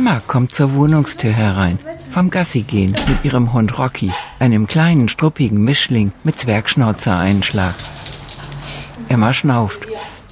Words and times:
Emma 0.00 0.22
kommt 0.26 0.54
zur 0.54 0.72
Wohnungstür 0.76 1.30
herein, 1.30 1.78
vom 2.08 2.30
Gassi 2.30 2.62
gehen 2.62 2.96
mit 3.06 3.22
ihrem 3.22 3.52
Hund 3.52 3.78
Rocky, 3.78 4.10
einem 4.38 4.66
kleinen, 4.66 5.10
struppigen 5.10 5.62
Mischling 5.62 6.12
mit 6.24 6.38
Zwergschnauzer-Einschlag. 6.38 7.74
Emma 9.10 9.34
schnauft. 9.34 9.80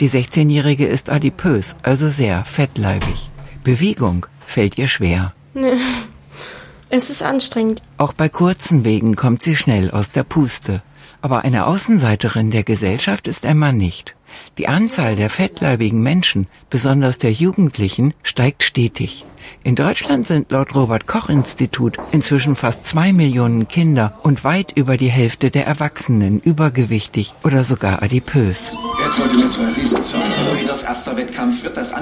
Die 0.01 0.09
16-Jährige 0.09 0.87
ist 0.87 1.11
adipös, 1.11 1.77
also 1.83 2.09
sehr 2.09 2.47
fettleibig. 2.47 3.31
Bewegung 3.63 4.25
fällt 4.47 4.79
ihr 4.79 4.89
schwer. 4.89 5.35
Nee. 5.53 5.77
Es 6.89 7.11
ist 7.11 7.23
anstrengend. 7.23 7.83
Auch 7.99 8.15
bei 8.15 8.31
kurzen 8.31 8.85
Wegen 8.85 9.17
kommt 9.17 9.43
sie 9.43 9.57
schnell 9.57 9.91
aus 9.91 10.11
der 10.11 10.25
Puste. 10.25 10.83
Aber 11.21 11.45
eine 11.45 11.67
Außenseiterin 11.67 12.51
der 12.51 12.65
Gesellschaft 12.65 13.29
ist 13.29 13.45
Emma 13.45 13.73
nicht. 13.73 14.15
Die 14.59 14.69
Anzahl 14.69 15.17
der 15.17 15.31
fettleibigen 15.31 16.03
Menschen, 16.03 16.47
besonders 16.71 17.19
der 17.19 17.33
Jugendlichen, 17.33 18.15
steigt 18.23 18.63
stetig. 18.63 19.25
In 19.65 19.75
Deutschland 19.75 20.27
sind 20.27 20.51
laut 20.51 20.75
Robert 20.75 21.07
Koch 21.07 21.29
Institut 21.29 21.97
inzwischen 22.13 22.57
fast 22.57 22.85
zwei 22.87 23.13
Millionen 23.13 23.69
Kinder 23.69 24.19
und 24.23 24.45
weit 24.45 24.73
über 24.77 24.97
die 24.97 25.09
Hälfte 25.09 25.51
der 25.51 25.67
Erwachsenen 25.67 26.41
übergewichtig 26.41 27.35
oder 27.45 27.65
sogar 27.65 28.03
adipös. 28.03 28.73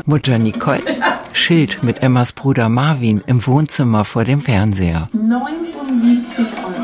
Mutter 0.07 0.39
Nicole 0.39 0.83
Schild 1.33 1.83
mit 1.83 2.03
Emmas 2.03 2.33
Bruder 2.33 2.69
Marvin 2.69 3.23
im 3.27 3.47
Wohnzimmer 3.47 4.05
vor 4.05 4.25
dem 4.25 4.41
Fernseher. 4.43 5.09
79 5.13 6.47
Euro. 6.65 6.77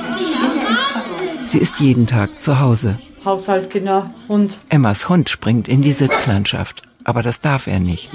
Sie 1.47 1.59
ist 1.59 1.81
jeden 1.81 2.07
Tag 2.07 2.41
zu 2.41 2.61
Hause. 2.61 2.99
Haushalt, 3.25 3.71
Kinder, 3.71 4.11
Hund. 4.29 4.59
Emmas 4.69 5.09
Hund 5.09 5.31
springt 5.31 5.69
in 5.69 5.83
die 5.83 5.93
Sitzlandschaft, 5.93 6.83
aber 7.05 7.23
das 7.23 7.41
darf 7.41 7.67
er 7.67 7.79
nicht. 7.79 8.11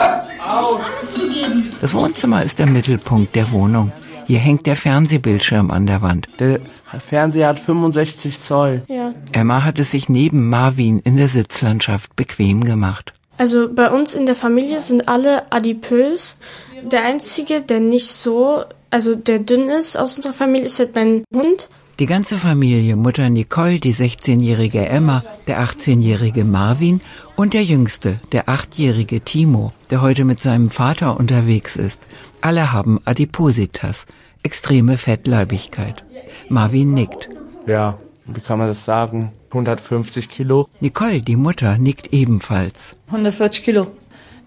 Das 1.80 1.94
Wohnzimmer 1.94 2.44
ist 2.44 2.60
der 2.60 2.68
Mittelpunkt 2.68 3.36
der 3.36 3.52
Wohnung. 3.52 3.92
Hier 4.26 4.40
hängt 4.40 4.66
der 4.66 4.76
Fernsehbildschirm 4.76 5.72
an 5.72 5.88
der 5.88 6.02
Wand. 6.02 6.28
Der 6.40 6.60
Fernseher 7.00 7.48
hat 7.48 7.60
65 7.60 8.38
Zoll. 8.38 8.82
Ja. 8.90 9.14
Emma 9.32 9.64
hat 9.64 9.80
es 9.80 9.92
sich 9.92 10.10
neben 10.10 10.50
Marvin 10.50 11.00
in 11.00 11.16
der 11.16 11.30
Sitzlandschaft 11.30 12.14
bequem 12.18 12.66
gemacht. 12.66 13.14
Also 13.38 13.72
bei 13.72 13.90
uns 13.90 14.16
in 14.16 14.26
der 14.26 14.36
Familie 14.36 14.82
sind 14.82 15.08
alle 15.08 15.50
adipös. 15.52 16.36
Der 16.82 17.06
einzige, 17.06 17.62
der 17.62 17.80
nicht 17.80 18.08
so, 18.08 18.66
also 18.90 19.16
der 19.16 19.40
dünn 19.40 19.70
ist 19.70 19.96
aus 19.96 20.18
unserer 20.18 20.34
Familie, 20.34 20.66
ist 20.66 20.80
halt 20.80 20.96
mein 20.96 21.24
Hund. 21.34 21.70
Die 22.00 22.06
ganze 22.06 22.38
Familie, 22.38 22.96
Mutter 22.96 23.28
Nicole, 23.28 23.80
die 23.80 23.94
16-jährige 23.94 24.86
Emma, 24.86 25.24
der 25.48 25.64
18-jährige 25.64 26.46
Marvin 26.46 27.02
und 27.36 27.56
der 27.56 27.64
Jüngste, 27.64 28.20
der 28.32 28.48
8-jährige 28.48 29.22
Timo, 29.22 29.74
der 29.90 30.04
heute 30.04 30.24
mit 30.24 30.40
seinem 30.40 30.70
Vater 30.70 31.20
unterwegs 31.20 31.76
ist. 31.76 32.00
Alle 32.40 32.72
haben 32.72 33.00
Adipositas, 33.06 34.06
extreme 34.44 34.98
Fettleibigkeit. 34.98 36.04
Marvin 36.50 36.94
nickt. 36.94 37.30
Ja, 37.66 37.98
wie 38.28 38.42
kann 38.42 38.60
man 38.60 38.68
das 38.68 38.86
sagen? 38.86 39.32
150 39.50 40.30
Kilo. 40.30 40.70
Nicole, 40.80 41.24
die 41.24 41.36
Mutter, 41.36 41.80
nickt 41.80 42.14
ebenfalls. 42.14 42.96
140 43.08 43.64
Kilo. 43.64 43.88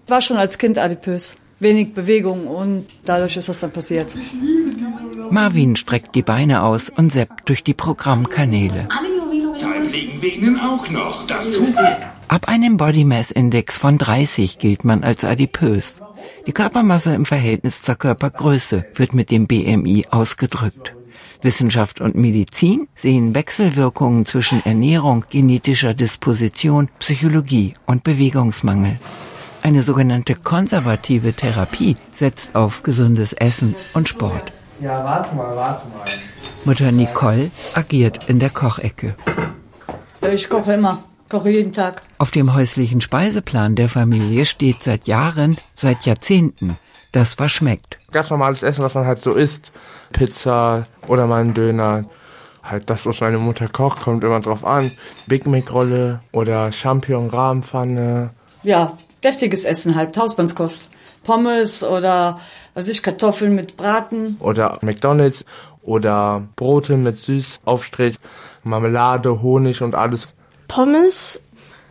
War 0.07 0.21
schon 0.21 0.37
als 0.37 0.57
Kind 0.57 0.77
adipös. 0.77 1.35
Wenig 1.59 1.93
Bewegung 1.93 2.47
und 2.47 2.85
dadurch 3.03 3.35
ist 3.35 3.49
das 3.49 3.59
dann 3.59 3.71
passiert. 3.71 4.15
Marvin 5.29 5.75
streckt 5.75 6.15
die 6.15 6.21
Beine 6.21 6.63
aus 6.63 6.89
und 6.89 7.11
seppt 7.11 7.47
durch 7.47 7.63
die 7.63 7.73
Programmkanäle. 7.73 8.87
Zeit 9.53 9.91
liegen 9.91 10.21
wir 10.21 10.33
Ihnen 10.33 10.59
auch 10.59 10.89
noch. 10.89 11.27
Das 11.27 11.57
Ab 12.27 12.47
einem 12.47 12.77
Body 12.77 13.03
Mass 13.03 13.31
Index 13.31 13.77
von 13.77 13.97
30 13.97 14.57
gilt 14.57 14.85
man 14.85 15.03
als 15.03 15.23
adipös. 15.23 15.95
Die 16.47 16.53
Körpermasse 16.53 17.13
im 17.13 17.25
Verhältnis 17.25 17.81
zur 17.81 17.95
Körpergröße 17.95 18.85
wird 18.95 19.13
mit 19.13 19.31
dem 19.31 19.47
BMI 19.47 20.05
ausgedrückt. 20.09 20.95
Wissenschaft 21.41 22.01
und 22.01 22.15
Medizin 22.15 22.87
sehen 22.95 23.35
Wechselwirkungen 23.35 24.25
zwischen 24.25 24.63
Ernährung, 24.63 25.25
genetischer 25.29 25.93
Disposition, 25.93 26.89
Psychologie 26.99 27.75
und 27.85 28.03
Bewegungsmangel. 28.03 28.99
Eine 29.63 29.81
sogenannte 29.83 30.35
konservative 30.35 31.33
Therapie 31.33 31.95
setzt 32.11 32.55
auf 32.55 32.83
gesundes 32.83 33.33
Essen 33.33 33.75
und 33.93 34.07
Sport. 34.07 34.51
Ja, 34.81 35.03
warte 35.03 35.35
mal, 35.35 35.55
warte 35.55 35.87
mal. 35.89 36.05
Mutter 36.65 36.91
Nicole 36.91 37.51
agiert 37.75 38.27
in 38.29 38.39
der 38.39 38.49
Kochecke. 38.49 39.15
Ich 40.33 40.49
koche 40.49 40.73
immer, 40.73 41.03
koche 41.29 41.51
jeden 41.51 41.71
Tag. 41.71 42.01
Auf 42.17 42.31
dem 42.31 42.55
häuslichen 42.55 42.99
Speiseplan 42.99 43.75
der 43.75 43.89
Familie 43.89 44.47
steht 44.47 44.81
seit 44.81 45.05
Jahren, 45.05 45.57
seit 45.75 46.05
Jahrzehnten, 46.07 46.77
das 47.11 47.37
was 47.37 47.51
schmeckt. 47.51 47.99
Ganz 48.11 48.31
normales 48.31 48.63
Essen, 48.63 48.83
was 48.83 48.95
man 48.95 49.05
halt 49.05 49.21
so 49.21 49.33
isst. 49.33 49.71
Pizza 50.13 50.87
oder 51.07 51.27
mal 51.27 51.41
ein 51.41 51.53
Döner. 51.53 52.05
Halt 52.63 52.89
das, 52.89 53.05
was 53.05 53.21
meine 53.21 53.37
Mutter 53.37 53.67
kocht, 53.67 54.01
kommt 54.01 54.23
immer 54.23 54.39
drauf 54.39 54.65
an. 54.65 54.91
Big 55.27 55.45
Mac 55.45 55.71
Rolle 55.71 56.21
oder 56.31 56.71
Champignon 56.71 57.29
Rahmenpfanne. 57.29 58.31
Ja, 58.63 58.97
deftiges 59.23 59.63
Essen 59.63 59.95
halt, 59.95 60.17
Hausmannskost. 60.17 60.87
Pommes 61.23 61.83
oder 61.83 62.39
was 62.73 62.87
ich 62.87 63.03
Kartoffeln 63.03 63.53
mit 63.55 63.77
Braten 63.77 64.37
oder 64.39 64.79
McDonald's 64.81 65.45
oder 65.83 66.47
Brote 66.55 66.97
mit 66.97 67.17
Süßaufstrich, 67.17 68.15
Marmelade, 68.63 69.41
Honig 69.41 69.81
und 69.81 69.95
alles. 69.95 70.27
Pommes 70.67 71.41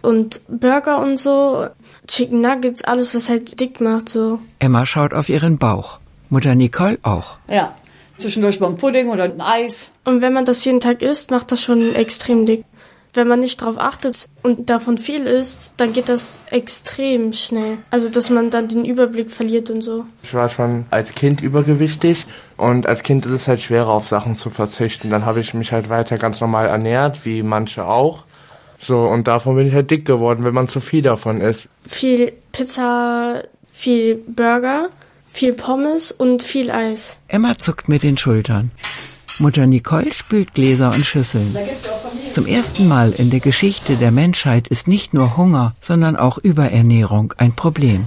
und 0.02 0.41
Burger 0.48 1.00
und 1.00 1.18
so, 1.18 1.66
Chicken 2.06 2.41
Nuggets, 2.41 2.82
alles 2.84 3.14
was 3.14 3.28
halt 3.28 3.60
dick 3.60 3.80
macht 3.80 4.08
so. 4.08 4.38
Emma 4.58 4.86
schaut 4.86 5.12
auf 5.12 5.28
ihren 5.28 5.58
Bauch. 5.58 5.98
Mutter 6.30 6.54
Nicole 6.54 6.98
auch. 7.02 7.36
Ja, 7.48 7.74
zwischendurch 8.16 8.60
mal 8.60 8.68
ein 8.68 8.76
Pudding 8.76 9.08
oder 9.08 9.24
ein 9.24 9.41
Eis. 9.41 9.91
Und 10.04 10.20
wenn 10.20 10.32
man 10.32 10.44
das 10.44 10.64
jeden 10.64 10.80
Tag 10.80 11.02
isst, 11.02 11.30
macht 11.30 11.52
das 11.52 11.62
schon 11.62 11.94
extrem 11.94 12.47
dick. 12.47 12.64
Wenn 13.12 13.26
man 13.26 13.41
nicht 13.41 13.60
darauf 13.60 13.78
achtet 13.78 14.28
und 14.43 14.71
davon 14.71 14.97
viel 14.97 15.26
isst, 15.26 15.75
dann 15.78 15.93
geht 15.93 16.09
das 16.09 16.43
extrem 16.50 17.32
schnell. 17.32 17.78
Also, 17.91 18.09
dass 18.09 18.31
man 18.31 18.50
dann 18.50 18.69
den 18.69 18.84
Überblick 18.84 19.31
verliert 19.31 19.69
und 19.69 19.82
so. 19.82 20.04
Ich 20.22 20.32
war 20.32 20.48
schon 20.48 20.87
als 20.91 21.15
Kind 21.15 21.41
übergewichtig 21.41 22.26
und 22.56 22.87
als 22.87 23.03
Kind 23.03 23.26
ist 23.26 23.32
es 23.32 23.48
halt 23.48 23.60
schwerer, 23.60 23.88
auf 23.88 24.06
Sachen 24.06 24.37
zu 24.37 24.50
verzichten. 24.50 25.10
Dann 25.10 25.26
habe 25.26 25.41
ich 25.41 25.54
mich 25.54 25.72
halt 25.72 25.88
weiter 25.88 26.19
ganz 26.19 26.41
normal 26.41 26.66
ernährt, 26.66 27.25
wie 27.25 27.43
manche 27.43 27.84
auch. 27.84 28.25
So, 28.78 29.00
und 29.00 29.28
davon 29.28 29.56
bin 29.56 29.66
ich 29.66 29.75
halt 29.75 29.91
dick 29.91 30.06
geworden, 30.06 30.44
wenn 30.44 30.54
man 30.54 30.69
zu 30.69 30.81
viel 30.81 31.03
davon 31.03 31.41
isst. 31.41 31.69
Viel 31.87 32.32
Pizza, 32.53 33.42
viel 33.71 34.16
Burger, 34.27 34.88
viel 35.27 35.53
Pommes 35.53 36.12
und 36.12 36.42
viel 36.42 36.71
Eis. 36.71 37.19
Emma 37.28 37.59
zuckt 37.59 37.88
mit 37.88 38.03
den 38.03 38.16
Schultern. 38.16 38.71
Mutter 39.38 39.66
Nicole 39.66 40.12
spült 40.12 40.54
Gläser 40.54 40.92
und 40.94 41.04
Schüsseln. 41.04 41.56
Zum 42.32 42.46
ersten 42.46 42.86
Mal 42.86 43.10
in 43.10 43.30
der 43.30 43.41
Geschichte 43.41 43.96
der 43.96 44.12
Menschheit 44.12 44.68
ist 44.68 44.86
nicht 44.86 45.12
nur 45.12 45.36
Hunger, 45.36 45.74
sondern 45.80 46.14
auch 46.14 46.38
Überernährung 46.38 47.34
ein 47.38 47.56
Problem. 47.56 48.04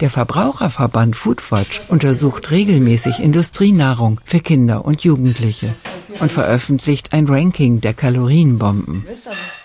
Der 0.00 0.10
Verbraucherverband 0.10 1.16
Foodwatch 1.16 1.80
untersucht 1.88 2.50
regelmäßig 2.50 3.20
Industrienahrung 3.20 4.20
für 4.24 4.40
Kinder 4.40 4.84
und 4.84 5.02
Jugendliche 5.02 5.74
und 6.20 6.30
veröffentlicht 6.30 7.14
ein 7.14 7.26
Ranking 7.26 7.80
der 7.80 7.94
Kalorienbomben. 7.94 9.04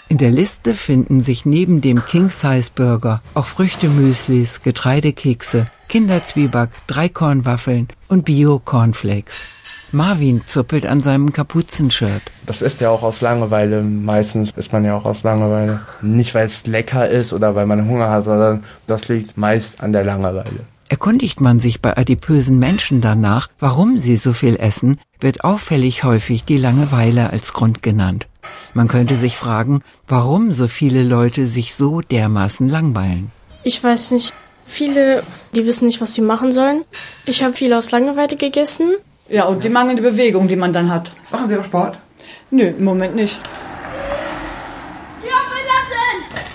In 0.08 0.18
der 0.18 0.32
Liste 0.32 0.76
finden 0.76 1.20
sich 1.20 1.46
neben 1.46 1.82
dem 1.82 2.06
King-Size-Burger 2.06 3.22
auch 3.34 3.48
Früchtemüslis, 3.48 4.62
Getreidekekse, 4.62 5.68
Kinderzwieback, 5.90 6.70
Dreikornwaffeln 6.88 7.90
und 8.08 8.24
Bio-Cornflakes. 8.24 9.59
Marvin 9.94 10.42
zuppelt 10.46 10.86
an 10.86 11.02
seinem 11.02 11.34
Kapuzenshirt. 11.34 12.22
Das 12.46 12.62
ist 12.62 12.82
ja 12.82 12.90
auch 12.90 13.04
aus 13.04 13.22
Langeweile. 13.22 13.82
Meistens 13.82 14.52
ist 14.56 14.72
man 14.72 14.86
ja 14.86 14.96
auch 14.96 15.06
aus 15.06 15.24
Langeweile. 15.24 15.82
Nicht, 16.02 16.36
weil 16.36 16.46
es 16.46 16.68
lecker 16.68 17.10
ist 17.10 17.34
oder 17.34 17.56
weil 17.56 17.66
man 17.66 17.88
Hunger 17.88 18.10
hat, 18.10 18.26
sondern 18.26 18.64
das 18.88 19.08
liegt 19.08 19.38
meist 19.38 19.82
an 19.82 19.94
der 19.94 20.04
Langeweile. 20.04 20.66
Erkundigt 20.90 21.40
man 21.40 21.60
sich 21.60 21.82
bei 21.82 21.96
adipösen 21.96 22.58
Menschen 22.58 23.00
danach, 23.00 23.48
warum 23.60 24.00
sie 24.00 24.16
so 24.16 24.34
viel 24.34 24.56
essen, 24.56 25.00
wird 25.20 25.44
auffällig 25.44 26.04
häufig 26.04 26.46
die 26.46 26.58
Langeweile 26.58 27.30
als 27.30 27.54
Grund 27.54 27.84
genannt. 27.84 28.28
Man 28.74 28.88
könnte 28.88 29.16
sich 29.16 29.36
fragen, 29.36 29.84
warum 30.08 30.52
so 30.52 30.68
viele 30.68 31.04
Leute 31.04 31.46
sich 31.46 31.76
so 31.76 32.02
dermaßen 32.02 32.68
langweilen. 32.68 33.32
Ich 33.64 33.84
weiß 33.84 34.12
nicht. 34.12 34.34
Viele, 34.66 35.24
die 35.56 35.66
wissen 35.66 35.88
nicht, 35.88 36.00
was 36.00 36.14
sie 36.14 36.22
machen 36.22 36.52
sollen. 36.52 36.84
Ich 37.26 37.44
habe 37.44 37.54
viel 37.54 37.74
aus 37.74 37.92
Langeweile 37.92 38.36
gegessen. 38.36 38.96
Ja, 39.30 39.46
und 39.46 39.64
die 39.64 39.70
mangelnde 39.70 40.02
Bewegung, 40.02 40.48
die 40.48 40.56
man 40.56 40.74
dann 40.74 40.92
hat. 40.92 41.12
Machen 41.32 41.50
Sie 41.50 41.58
auch 41.58 41.66
Sport? 41.66 41.98
Nö, 42.50 42.64
im 42.64 42.84
Moment 42.84 43.16
nicht. 43.16 43.40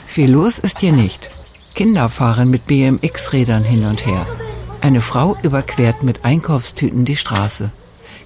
Viel 0.07 0.31
los 0.31 0.59
ist 0.59 0.81
hier 0.81 0.93
nicht. 0.93 1.29
Kinder 1.75 2.09
fahren 2.09 2.51
mit 2.51 2.67
BMX-Rädern 2.67 3.65
hin 3.65 3.85
und 3.85 4.07
her. 4.07 4.27
Eine 4.81 5.01
Frau 5.01 5.37
überquert 5.43 6.03
mit 6.03 6.25
Einkaufstüten 6.25 7.05
die 7.05 7.17
Straße. 7.17 7.73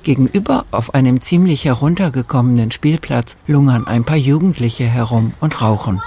Gegenüber 0.03 0.67
auf 0.71 0.95
einem 0.95 1.21
ziemlich 1.21 1.65
heruntergekommenen 1.65 2.71
Spielplatz 2.71 3.37
lungern 3.47 3.87
ein 3.87 4.05
paar 4.05 4.17
Jugendliche 4.17 4.85
herum 4.85 5.33
und 5.41 5.61
rauchen. 5.63 6.01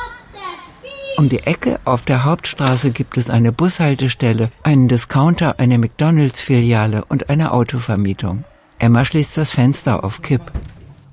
Um 1.22 1.30
die 1.30 1.44
Ecke 1.44 1.80
auf 1.86 2.02
der 2.02 2.26
Hauptstraße 2.26 2.90
gibt 2.90 3.16
es 3.16 3.30
eine 3.30 3.52
Bushaltestelle, 3.52 4.50
einen 4.64 4.88
Discounter, 4.88 5.60
eine 5.60 5.78
McDonalds-Filiale 5.78 7.06
und 7.10 7.30
eine 7.30 7.52
Autovermietung. 7.52 8.44
Emma 8.80 9.06
schließt 9.06 9.38
das 9.38 9.52
Fenster 9.52 10.04
auf 10.04 10.24
Kipp. 10.24 10.42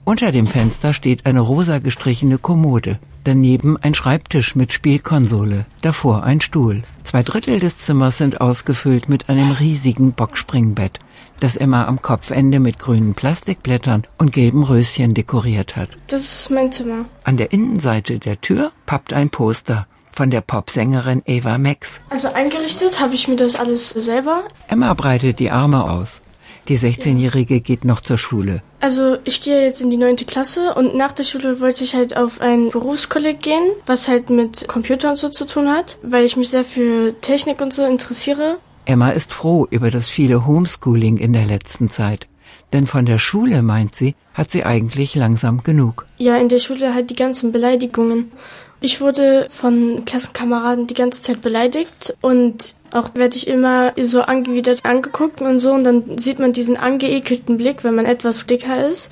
Unter 0.06 0.32
dem 0.32 0.46
Fenster 0.46 0.94
steht 0.94 1.26
eine 1.26 1.40
rosa 1.40 1.78
gestrichene 1.78 2.38
Kommode. 2.38 2.98
Daneben 3.24 3.76
ein 3.76 3.94
Schreibtisch 3.94 4.56
mit 4.56 4.72
Spielkonsole. 4.72 5.66
Davor 5.82 6.22
ein 6.22 6.40
Stuhl. 6.40 6.80
Zwei 7.04 7.22
Drittel 7.22 7.60
des 7.60 7.76
Zimmers 7.76 8.16
sind 8.16 8.40
ausgefüllt 8.40 9.10
mit 9.10 9.28
einem 9.28 9.50
riesigen 9.50 10.14
Bockspringbett, 10.14 11.00
das 11.38 11.56
Emma 11.56 11.84
am 11.84 12.00
Kopfende 12.00 12.60
mit 12.60 12.78
grünen 12.78 13.12
Plastikblättern 13.12 14.04
und 14.16 14.32
gelben 14.32 14.62
Röschen 14.62 15.12
dekoriert 15.12 15.76
hat. 15.76 15.90
Das 16.06 16.22
ist 16.22 16.50
mein 16.50 16.72
Zimmer. 16.72 17.04
An 17.24 17.36
der 17.36 17.52
Innenseite 17.52 18.18
der 18.18 18.40
Tür 18.40 18.72
pappt 18.86 19.12
ein 19.12 19.28
Poster 19.28 19.86
von 20.18 20.30
der 20.32 20.40
Popsängerin 20.40 21.22
Eva 21.26 21.58
Max. 21.58 22.00
Also 22.10 22.32
eingerichtet 22.32 22.98
habe 22.98 23.14
ich 23.14 23.28
mir 23.28 23.36
das 23.36 23.54
alles 23.54 23.90
selber. 23.90 24.42
Emma 24.66 24.92
breitet 24.94 25.38
die 25.38 25.52
Arme 25.52 25.88
aus. 25.88 26.22
Die 26.66 26.76
16-Jährige 26.76 27.60
geht 27.60 27.84
noch 27.84 28.00
zur 28.00 28.18
Schule. 28.18 28.60
Also 28.80 29.18
ich 29.22 29.40
gehe 29.42 29.62
jetzt 29.62 29.80
in 29.80 29.90
die 29.90 29.96
neunte 29.96 30.24
Klasse 30.24 30.74
und 30.74 30.96
nach 30.96 31.12
der 31.12 31.22
Schule 31.22 31.60
wollte 31.60 31.84
ich 31.84 31.94
halt 31.94 32.16
auf 32.16 32.40
ein 32.40 32.70
Berufskolleg 32.70 33.40
gehen, 33.40 33.70
was 33.86 34.08
halt 34.08 34.28
mit 34.28 34.66
Computer 34.66 35.10
und 35.10 35.18
so 35.18 35.28
zu 35.28 35.46
tun 35.46 35.68
hat, 35.68 35.98
weil 36.02 36.24
ich 36.24 36.36
mich 36.36 36.50
sehr 36.50 36.64
für 36.64 37.14
Technik 37.20 37.60
und 37.60 37.72
so 37.72 37.84
interessiere. 37.84 38.58
Emma 38.86 39.10
ist 39.10 39.32
froh 39.32 39.68
über 39.70 39.92
das 39.92 40.08
viele 40.08 40.48
Homeschooling 40.48 41.18
in 41.18 41.32
der 41.32 41.46
letzten 41.46 41.90
Zeit. 41.90 42.26
Denn 42.72 42.88
von 42.88 43.06
der 43.06 43.18
Schule, 43.18 43.62
meint 43.62 43.94
sie, 43.94 44.14
hat 44.34 44.50
sie 44.50 44.64
eigentlich 44.64 45.14
langsam 45.14 45.62
genug. 45.62 46.06
Ja, 46.18 46.36
in 46.36 46.48
der 46.48 46.58
Schule 46.58 46.92
halt 46.92 47.08
die 47.08 47.16
ganzen 47.16 47.50
Beleidigungen. 47.52 48.32
Ich 48.80 49.00
wurde 49.00 49.48
von 49.50 50.04
Klassenkameraden 50.04 50.86
die 50.86 50.94
ganze 50.94 51.20
Zeit 51.20 51.42
beleidigt 51.42 52.16
und 52.20 52.76
auch 52.92 53.14
werde 53.14 53.36
ich 53.36 53.48
immer 53.48 53.92
so 54.00 54.22
angewidert 54.22 54.84
angeguckt 54.84 55.40
und 55.40 55.58
so 55.58 55.72
und 55.72 55.84
dann 55.84 56.16
sieht 56.16 56.38
man 56.38 56.52
diesen 56.52 56.76
angeekelten 56.76 57.56
Blick, 57.56 57.82
wenn 57.82 57.96
man 57.96 58.06
etwas 58.06 58.46
dicker 58.46 58.86
ist. 58.86 59.10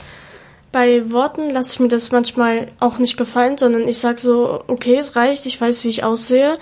Bei 0.70 1.10
Worten 1.10 1.50
lasse 1.50 1.72
ich 1.72 1.80
mir 1.80 1.88
das 1.88 2.12
manchmal 2.12 2.68
auch 2.78 2.98
nicht 2.98 3.16
gefallen, 3.16 3.58
sondern 3.58 3.88
ich 3.88 3.98
sage 3.98 4.20
so, 4.20 4.62
okay, 4.68 4.96
es 4.96 5.16
reicht, 5.16 5.46
ich 5.46 5.60
weiß, 5.60 5.84
wie 5.84 5.88
ich 5.88 6.04
aussehe, 6.04 6.58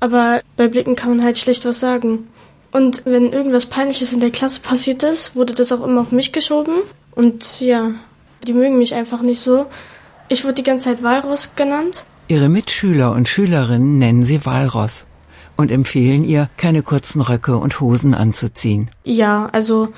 aber 0.00 0.40
bei 0.56 0.66
Blicken 0.66 0.96
kann 0.96 1.10
man 1.10 1.24
halt 1.24 1.38
schlecht 1.38 1.64
was 1.64 1.78
sagen. 1.78 2.28
Und 2.72 3.04
wenn 3.04 3.32
irgendwas 3.32 3.66
Peinliches 3.66 4.12
in 4.12 4.20
der 4.20 4.30
Klasse 4.30 4.60
passiert 4.60 5.02
ist, 5.02 5.36
wurde 5.36 5.54
das 5.54 5.72
auch 5.72 5.84
immer 5.84 6.00
auf 6.00 6.12
mich 6.12 6.32
geschoben. 6.32 6.82
Und 7.14 7.60
ja, 7.60 7.92
die 8.46 8.52
mögen 8.52 8.78
mich 8.78 8.94
einfach 8.94 9.22
nicht 9.22 9.40
so. 9.40 9.66
Ich 10.28 10.44
wurde 10.44 10.54
die 10.54 10.62
ganze 10.62 10.88
Zeit 10.90 11.02
Walross 11.02 11.50
genannt. 11.56 12.04
Ihre 12.30 12.48
Mitschüler 12.48 13.10
und 13.10 13.28
Schülerinnen 13.28 13.98
nennen 13.98 14.22
sie 14.22 14.46
Walross 14.46 15.04
und 15.56 15.72
empfehlen 15.72 16.22
ihr, 16.22 16.48
keine 16.56 16.80
kurzen 16.80 17.20
Röcke 17.22 17.56
und 17.56 17.80
Hosen 17.80 18.14
anzuziehen. 18.14 18.88
Ja, 19.02 19.48
also 19.50 19.88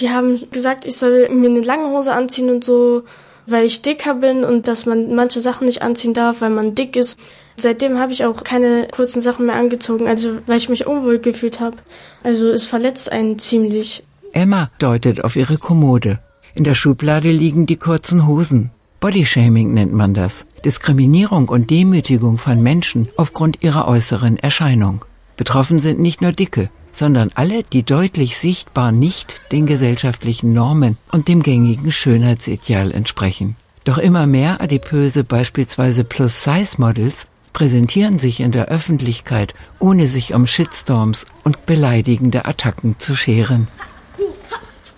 die 0.00 0.08
haben 0.08 0.40
gesagt, 0.50 0.86
ich 0.86 0.96
soll 0.96 1.28
mir 1.28 1.50
eine 1.50 1.60
lange 1.60 1.90
Hose 1.90 2.14
anziehen 2.14 2.48
und 2.48 2.64
so, 2.64 3.02
weil 3.46 3.66
ich 3.66 3.82
dicker 3.82 4.14
bin 4.14 4.42
und 4.42 4.68
dass 4.68 4.86
man 4.86 5.14
manche 5.14 5.42
Sachen 5.42 5.66
nicht 5.66 5.82
anziehen 5.82 6.14
darf, 6.14 6.40
weil 6.40 6.48
man 6.48 6.74
dick 6.74 6.96
ist. 6.96 7.18
Seitdem 7.56 7.98
habe 7.98 8.12
ich 8.12 8.24
auch 8.24 8.42
keine 8.42 8.88
kurzen 8.90 9.20
Sachen 9.20 9.44
mehr 9.44 9.56
angezogen, 9.56 10.08
also 10.08 10.38
weil 10.46 10.56
ich 10.56 10.70
mich 10.70 10.86
unwohl 10.86 11.18
gefühlt 11.18 11.60
habe. 11.60 11.76
Also 12.22 12.48
es 12.48 12.64
verletzt 12.64 13.12
einen 13.12 13.38
ziemlich. 13.38 14.02
Emma 14.32 14.70
deutet 14.78 15.22
auf 15.24 15.36
ihre 15.36 15.58
Kommode. 15.58 16.20
In 16.54 16.64
der 16.64 16.74
Schublade 16.74 17.30
liegen 17.30 17.66
die 17.66 17.76
kurzen 17.76 18.26
Hosen. 18.26 18.70
Bodyshaming 19.02 19.74
nennt 19.74 19.92
man 19.92 20.14
das. 20.14 20.46
Diskriminierung 20.64 21.48
und 21.48 21.70
Demütigung 21.70 22.38
von 22.38 22.62
Menschen 22.62 23.08
aufgrund 23.16 23.60
ihrer 23.64 23.88
äußeren 23.88 24.36
Erscheinung. 24.36 25.04
Betroffen 25.36 25.80
sind 25.80 25.98
nicht 25.98 26.22
nur 26.22 26.30
Dicke, 26.30 26.70
sondern 26.92 27.32
alle, 27.34 27.64
die 27.64 27.82
deutlich 27.82 28.38
sichtbar 28.38 28.92
nicht 28.92 29.40
den 29.50 29.66
gesellschaftlichen 29.66 30.52
Normen 30.52 30.98
und 31.10 31.26
dem 31.26 31.42
gängigen 31.42 31.90
Schönheitsideal 31.90 32.92
entsprechen. 32.92 33.56
Doch 33.82 33.98
immer 33.98 34.28
mehr 34.28 34.60
adipöse, 34.60 35.24
beispielsweise 35.24 36.04
Plus-Size-Models, 36.04 37.26
präsentieren 37.52 38.20
sich 38.20 38.38
in 38.38 38.52
der 38.52 38.66
Öffentlichkeit, 38.66 39.52
ohne 39.80 40.06
sich 40.06 40.32
um 40.32 40.46
Shitstorms 40.46 41.26
und 41.42 41.66
beleidigende 41.66 42.44
Attacken 42.44 43.00
zu 43.00 43.16
scheren. 43.16 43.66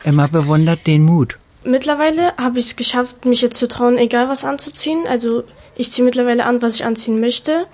Emma 0.02 0.26
bewundert 0.26 0.86
den 0.86 1.04
Mut 1.04 1.38
Mittlerweile 1.64 2.36
habe 2.36 2.58
ich 2.58 2.66
es 2.66 2.76
geschafft, 2.76 3.24
mich 3.24 3.40
jetzt 3.40 3.58
zu 3.58 3.68
trauen, 3.68 3.98
egal 3.98 4.28
was 4.28 4.44
anzuziehen. 4.44 5.04
Also 5.08 5.44
ich 5.76 5.90
ziehe 5.90 6.04
mittlerweile 6.04 6.44
an, 6.44 6.62
was 6.62 6.74
ich 6.74 6.84
anziehen 6.84 7.20
möchte. 7.20 7.66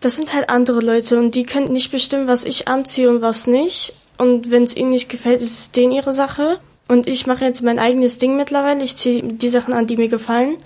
Das 0.00 0.16
sind 0.16 0.34
halt 0.34 0.50
andere 0.50 0.80
Leute 0.80 1.18
und 1.18 1.34
die 1.34 1.44
können 1.44 1.72
nicht 1.72 1.92
bestimmen, 1.92 2.26
was 2.26 2.44
ich 2.44 2.66
anziehe 2.66 3.08
und 3.08 3.22
was 3.22 3.46
nicht. 3.46 3.94
Und 4.18 4.50
wenn 4.50 4.64
es 4.64 4.76
ihnen 4.76 4.90
nicht 4.90 5.08
gefällt, 5.08 5.40
ist 5.40 5.58
es 5.58 5.70
denen 5.70 5.92
ihre 5.92 6.12
Sache. 6.12 6.58
Und 6.88 7.06
ich 7.06 7.26
mache 7.26 7.44
jetzt 7.44 7.62
mein 7.62 7.78
eigenes 7.78 8.18
Ding 8.18 8.36
mittlerweile. 8.36 8.84
Ich 8.84 8.96
ziehe 8.96 9.22
die 9.22 9.48
Sachen 9.48 9.72
an, 9.72 9.86
die 9.86 9.96
mir 9.96 10.08
gefallen. 10.08 10.56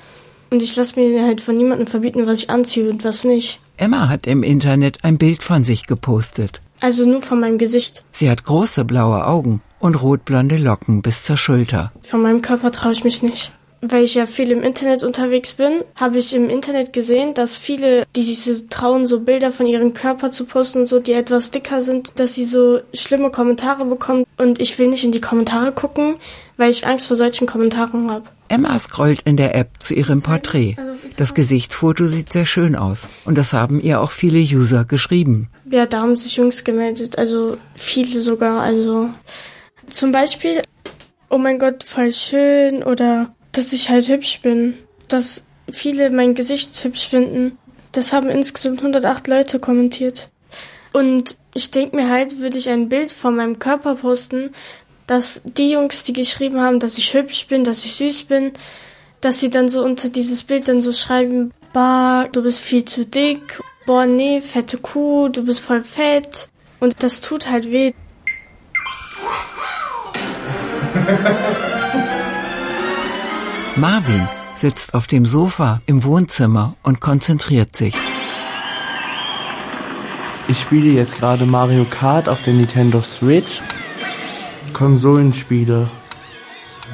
Und 0.50 0.62
ich 0.62 0.75
lasse 0.76 0.99
mir 0.99 1.25
halt 1.25 1.41
von 1.41 1.56
niemandem 1.56 1.87
verbieten, 1.87 2.26
was 2.26 2.38
ich 2.38 2.50
anziehe 2.50 2.88
und 2.88 3.05
was 3.05 3.25
nicht. 3.25 3.61
Emma 3.76 4.09
hat 4.09 4.26
im 4.26 4.43
Internet 4.43 5.05
ein 5.05 5.19
Bild 5.19 5.43
von 5.43 5.64
sich 5.64 5.87
gepostet. 5.87 6.61
Also 6.81 7.06
nur 7.06 7.23
von 7.23 7.40
meinem 7.40 7.58
Gesicht. 7.58 8.02
Sie 8.12 8.31
hat 8.31 8.44
große 8.44 8.84
blaue 8.84 9.26
Augen 9.26 9.62
und 9.81 10.02
rotblonde 10.02 10.56
Locken 10.56 11.02
bis 11.02 11.25
zur 11.25 11.37
Schulter. 11.37 11.93
Von 12.02 12.23
meinem 12.23 12.43
Körper 12.43 12.73
traue 12.73 12.93
ich 12.93 13.05
mich 13.05 13.23
nicht. 13.23 13.52
Weil 13.82 14.05
ich 14.05 14.14
ja 14.14 14.26
viel 14.26 14.50
im 14.52 14.62
Internet 14.62 15.05
unterwegs 15.05 15.52
bin, 15.52 15.82
habe 16.00 16.19
ich 16.19 16.34
im 16.34 16.49
Internet 16.49 16.93
gesehen, 16.93 17.34
dass 17.34 17.56
viele, 17.56 18.05
die 18.17 18.23
sich 18.25 18.40
so 18.40 18.55
trauen, 18.70 19.05
so 19.05 19.20
Bilder 19.20 19.52
von 19.52 19.67
ihrem 19.67 19.93
Körper 19.93 20.31
zu 20.31 20.46
posten 20.46 20.81
und 20.81 20.87
so, 20.87 20.99
die 20.99 21.12
etwas 21.12 21.50
dicker 21.50 21.82
sind, 21.82 22.19
dass 22.19 22.34
sie 22.34 22.46
so 22.46 22.81
schlimme 22.94 23.31
Kommentare 23.31 23.84
bekommen. 23.84 24.25
Und 24.38 24.61
ich 24.61 24.78
will 24.78 24.88
nicht 24.88 25.05
in 25.05 25.12
die 25.12 25.20
Kommentare 25.20 25.73
gucken, 25.73 26.17
weil 26.56 26.70
ich 26.70 26.87
Angst 26.87 27.06
vor 27.06 27.17
solchen 27.17 27.46
Kommentaren 27.46 28.11
habe. 28.11 28.25
Emma 28.48 28.78
scrollt 28.78 29.22
in 29.22 29.37
der 29.37 29.54
App 29.54 29.70
zu 29.78 29.94
ihrem 29.94 30.22
Porträt. 30.22 30.76
Das 31.16 31.34
Gesichtsfoto 31.34 32.06
sieht 32.08 32.32
sehr 32.32 32.46
schön 32.46 32.76
aus. 32.76 33.08
Und 33.25 33.37
das 33.38 33.52
haben 33.52 33.81
ihr 33.81 34.00
auch 34.00 34.10
viele 34.10 34.38
User 34.38 34.84
geschrieben. 34.84 35.48
Ja, 35.70 35.87
da 35.87 36.02
haben 36.02 36.16
sich 36.16 36.37
Jungs 36.37 36.64
gemeldet. 36.64 37.19
Also 37.19 37.56
viele 37.75 38.20
sogar. 38.20 38.62
Also 38.62 39.10
zum 39.88 40.12
Beispiel, 40.12 40.62
oh 41.31 41.38
mein 41.38 41.58
Gott, 41.58 41.84
voll 41.84 42.12
schön. 42.12 42.82
Oder 42.82 43.34
dass 43.52 43.72
ich 43.72 43.88
halt 43.90 44.08
hübsch 44.08 44.40
bin. 44.43 44.75
Dass 45.08 45.44
viele 45.70 46.10
mein 46.10 46.34
Gesicht 46.34 46.82
hübsch 46.84 47.08
finden. 47.08 47.58
Das 47.92 48.12
haben 48.12 48.28
insgesamt 48.28 48.81
108 48.81 49.26
Leute 49.28 49.58
kommentiert. 49.58 50.31
Und 50.92 51.38
ich 51.54 51.70
denke 51.70 51.96
mir 51.96 52.10
halt, 52.10 52.40
würde 52.40 52.56
ich 52.56 52.70
ein 52.70 52.88
Bild 52.88 53.12
von 53.12 53.37
meinem 53.37 53.58
Körper 53.58 53.96
posten, 53.96 54.50
dass 55.06 55.42
die 55.45 55.71
Jungs, 55.71 56.04
die 56.04 56.12
geschrieben 56.12 56.61
haben, 56.61 56.80
dass 56.80 56.99
ich 56.99 57.14
hübsch 57.14 57.47
bin, 57.47 57.64
dass 57.64 57.85
ich 57.85 57.95
süß 57.95 58.25
bin, 58.25 58.52
dass 59.21 59.40
sie 59.40 59.50
dann 59.50 59.69
so 59.69 59.83
unter 59.83 60.09
dieses 60.09 60.45
Bild 60.45 60.69
dann 60.69 60.80
so 60.80 60.92
schreiben, 60.92 61.52
bah, 61.73 62.28
du 62.33 62.42
bist 62.42 62.61
viel 62.61 62.85
zu 62.85 63.07
dick, 63.07 63.61
boah, 63.87 64.07
nee, 64.07 64.40
fette 64.40 64.78
Kuh, 64.78 65.28
du 65.28 65.45
bist 65.45 65.61
voll 65.61 65.83
fett. 65.83 66.49
Und 66.80 67.02
das 67.02 67.21
tut 67.21 67.49
halt 67.49 67.71
weh. 67.71 67.92
Marvin 73.76 74.28
sitzt 74.57 74.95
auf 74.95 75.07
dem 75.07 75.26
Sofa 75.26 75.83
im 75.87 76.04
Wohnzimmer 76.04 76.76
und 76.83 77.00
konzentriert 77.00 77.76
sich. 77.76 77.95
Ich 80.49 80.61
spiele 80.61 80.90
jetzt 80.90 81.19
gerade 81.19 81.45
Mario 81.45 81.85
Kart 81.85 82.28
auf 82.28 82.42
der 82.42 82.54
Nintendo 82.54 83.02
Switch. 83.02 83.61
Konsolenspiele. 84.76 85.88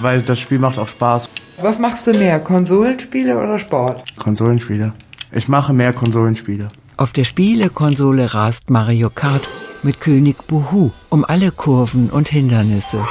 Weil 0.01 0.23
das 0.23 0.39
Spiel 0.39 0.61
macht 0.61 0.79
auch 0.79 0.87
Spaß. 0.87 1.29
Was 1.61 1.81
machst 1.81 2.07
du 2.07 2.12
mehr, 2.12 2.39
Konsolenspiele 2.39 3.37
oder 3.37 3.59
Sport? 3.59 4.05
Konsolenspiele. 4.17 4.93
Ich 5.33 5.49
mache 5.49 5.73
mehr 5.73 5.93
Konsolenspiele. 5.93 6.69
Auf 6.97 7.11
der 7.11 7.25
Spielekonsole 7.25 8.35
rast 8.35 8.71
Mario 8.71 9.11
Kart 9.11 9.49
mit 9.83 10.01
König 10.01 10.47
Buhu 10.47 10.93
um 11.09 11.25
alle 11.25 11.51
Kurven 11.51 12.09
und 12.11 12.29
Hindernisse. 12.29 13.05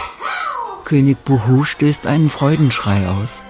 König 0.86 1.18
Buhu 1.26 1.66
stößt 1.66 2.08
einen 2.08 2.30
Freudenschrei 2.30 3.10
aus. 3.10 3.44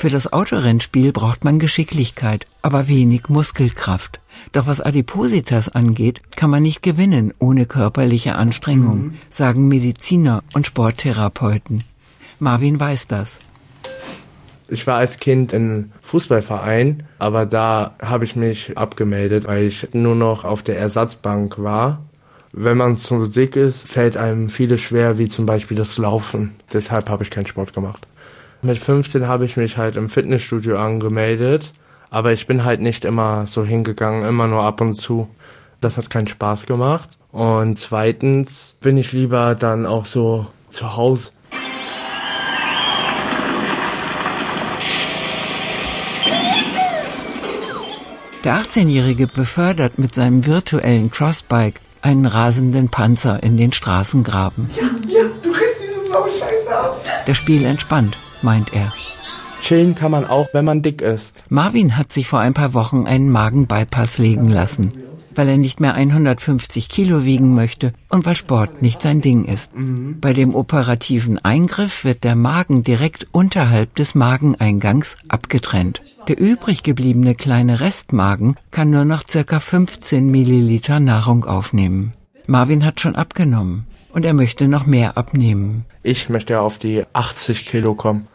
Für 0.00 0.08
das 0.08 0.32
Autorennspiel 0.32 1.12
braucht 1.12 1.44
man 1.44 1.58
Geschicklichkeit, 1.58 2.46
aber 2.62 2.88
wenig 2.88 3.28
Muskelkraft. 3.28 4.18
Doch 4.52 4.66
was 4.66 4.80
Adipositas 4.80 5.68
angeht, 5.68 6.22
kann 6.36 6.48
man 6.48 6.62
nicht 6.62 6.82
gewinnen 6.82 7.34
ohne 7.38 7.66
körperliche 7.66 8.34
Anstrengung, 8.34 8.98
mhm. 8.98 9.14
sagen 9.28 9.68
Mediziner 9.68 10.42
und 10.54 10.66
Sporttherapeuten. 10.66 11.84
Marvin 12.38 12.80
weiß 12.80 13.08
das. 13.08 13.40
Ich 14.68 14.86
war 14.86 14.96
als 14.96 15.18
Kind 15.18 15.52
in 15.52 15.92
Fußballverein, 16.00 17.02
aber 17.18 17.44
da 17.44 17.94
habe 18.00 18.24
ich 18.24 18.36
mich 18.36 18.78
abgemeldet, 18.78 19.46
weil 19.46 19.64
ich 19.64 19.88
nur 19.92 20.14
noch 20.14 20.46
auf 20.46 20.62
der 20.62 20.78
Ersatzbank 20.78 21.58
war. 21.58 22.02
Wenn 22.52 22.78
man 22.78 22.96
zu 22.96 23.26
dick 23.26 23.54
ist, 23.54 23.86
fällt 23.86 24.16
einem 24.16 24.48
vieles 24.48 24.80
schwer, 24.80 25.18
wie 25.18 25.28
zum 25.28 25.44
Beispiel 25.44 25.76
das 25.76 25.98
Laufen. 25.98 26.52
Deshalb 26.72 27.10
habe 27.10 27.22
ich 27.22 27.30
keinen 27.30 27.46
Sport 27.46 27.74
gemacht. 27.74 28.06
Mit 28.62 28.78
15 28.78 29.26
habe 29.26 29.46
ich 29.46 29.56
mich 29.56 29.78
halt 29.78 29.96
im 29.96 30.08
Fitnessstudio 30.08 30.76
angemeldet, 30.78 31.72
Aber 32.10 32.32
ich 32.32 32.46
bin 32.48 32.64
halt 32.64 32.80
nicht 32.80 33.04
immer 33.04 33.46
so 33.46 33.64
hingegangen, 33.64 34.24
immer 34.28 34.48
nur 34.48 34.64
ab 34.64 34.80
und 34.80 34.94
zu. 34.94 35.28
Das 35.80 35.96
hat 35.96 36.10
keinen 36.10 36.26
Spaß 36.26 36.66
gemacht. 36.66 37.08
Und 37.30 37.78
zweitens 37.78 38.74
bin 38.80 38.98
ich 38.98 39.12
lieber 39.12 39.54
dann 39.54 39.86
auch 39.86 40.06
so 40.06 40.48
zu 40.70 40.96
Hause. 40.96 41.30
Der 48.42 48.56
18-Jährige 48.56 49.26
befördert 49.26 49.98
mit 49.98 50.14
seinem 50.14 50.46
virtuellen 50.46 51.10
Crossbike 51.10 51.80
einen 52.00 52.24
rasenden 52.24 52.88
Panzer 52.88 53.42
in 53.42 53.58
den 53.58 53.72
Straßengraben. 53.72 54.70
Ja, 54.74 54.82
ja, 55.08 55.22
du 55.42 55.50
kriegst 55.50 55.76
diese 55.82 56.10
Sau 56.10 56.26
Scheiße 56.26 56.74
ab. 56.74 57.00
Der 57.26 57.34
Spiel 57.34 57.66
entspannt, 57.66 58.16
meint 58.42 58.72
er. 58.72 58.92
Chillen 59.62 59.94
kann 59.94 60.10
man 60.10 60.26
auch, 60.26 60.48
wenn 60.52 60.64
man 60.64 60.82
dick 60.82 61.02
ist. 61.02 61.36
Marvin 61.48 61.96
hat 61.96 62.12
sich 62.12 62.26
vor 62.26 62.40
ein 62.40 62.54
paar 62.54 62.74
Wochen 62.74 63.06
einen 63.06 63.30
Magenbypass 63.30 64.18
legen 64.18 64.48
lassen 64.48 64.92
weil 65.34 65.48
er 65.48 65.58
nicht 65.58 65.80
mehr 65.80 65.94
150 65.94 66.88
Kilo 66.88 67.24
wiegen 67.24 67.54
möchte 67.54 67.92
und 68.08 68.26
weil 68.26 68.34
Sport 68.34 68.82
nicht 68.82 69.02
sein 69.02 69.20
Ding 69.20 69.44
ist. 69.44 69.74
Mhm. 69.74 70.18
Bei 70.20 70.32
dem 70.32 70.54
operativen 70.54 71.38
Eingriff 71.38 72.04
wird 72.04 72.24
der 72.24 72.36
Magen 72.36 72.82
direkt 72.82 73.26
unterhalb 73.32 73.94
des 73.94 74.14
Mageneingangs 74.14 75.16
abgetrennt. 75.28 76.02
Der 76.28 76.38
übrig 76.38 76.82
gebliebene 76.82 77.34
kleine 77.34 77.80
Restmagen 77.80 78.56
kann 78.70 78.90
nur 78.90 79.04
noch 79.04 79.22
circa 79.28 79.60
15 79.60 80.30
Milliliter 80.30 81.00
Nahrung 81.00 81.44
aufnehmen. 81.44 82.12
Marvin 82.46 82.84
hat 82.84 83.00
schon 83.00 83.16
abgenommen 83.16 83.86
und 84.12 84.24
er 84.24 84.34
möchte 84.34 84.68
noch 84.68 84.86
mehr 84.86 85.16
abnehmen. 85.16 85.84
Ich 86.02 86.28
möchte 86.28 86.60
auf 86.60 86.78
die 86.78 87.04
80 87.12 87.66
Kilo 87.66 87.94
kommen. 87.94 88.28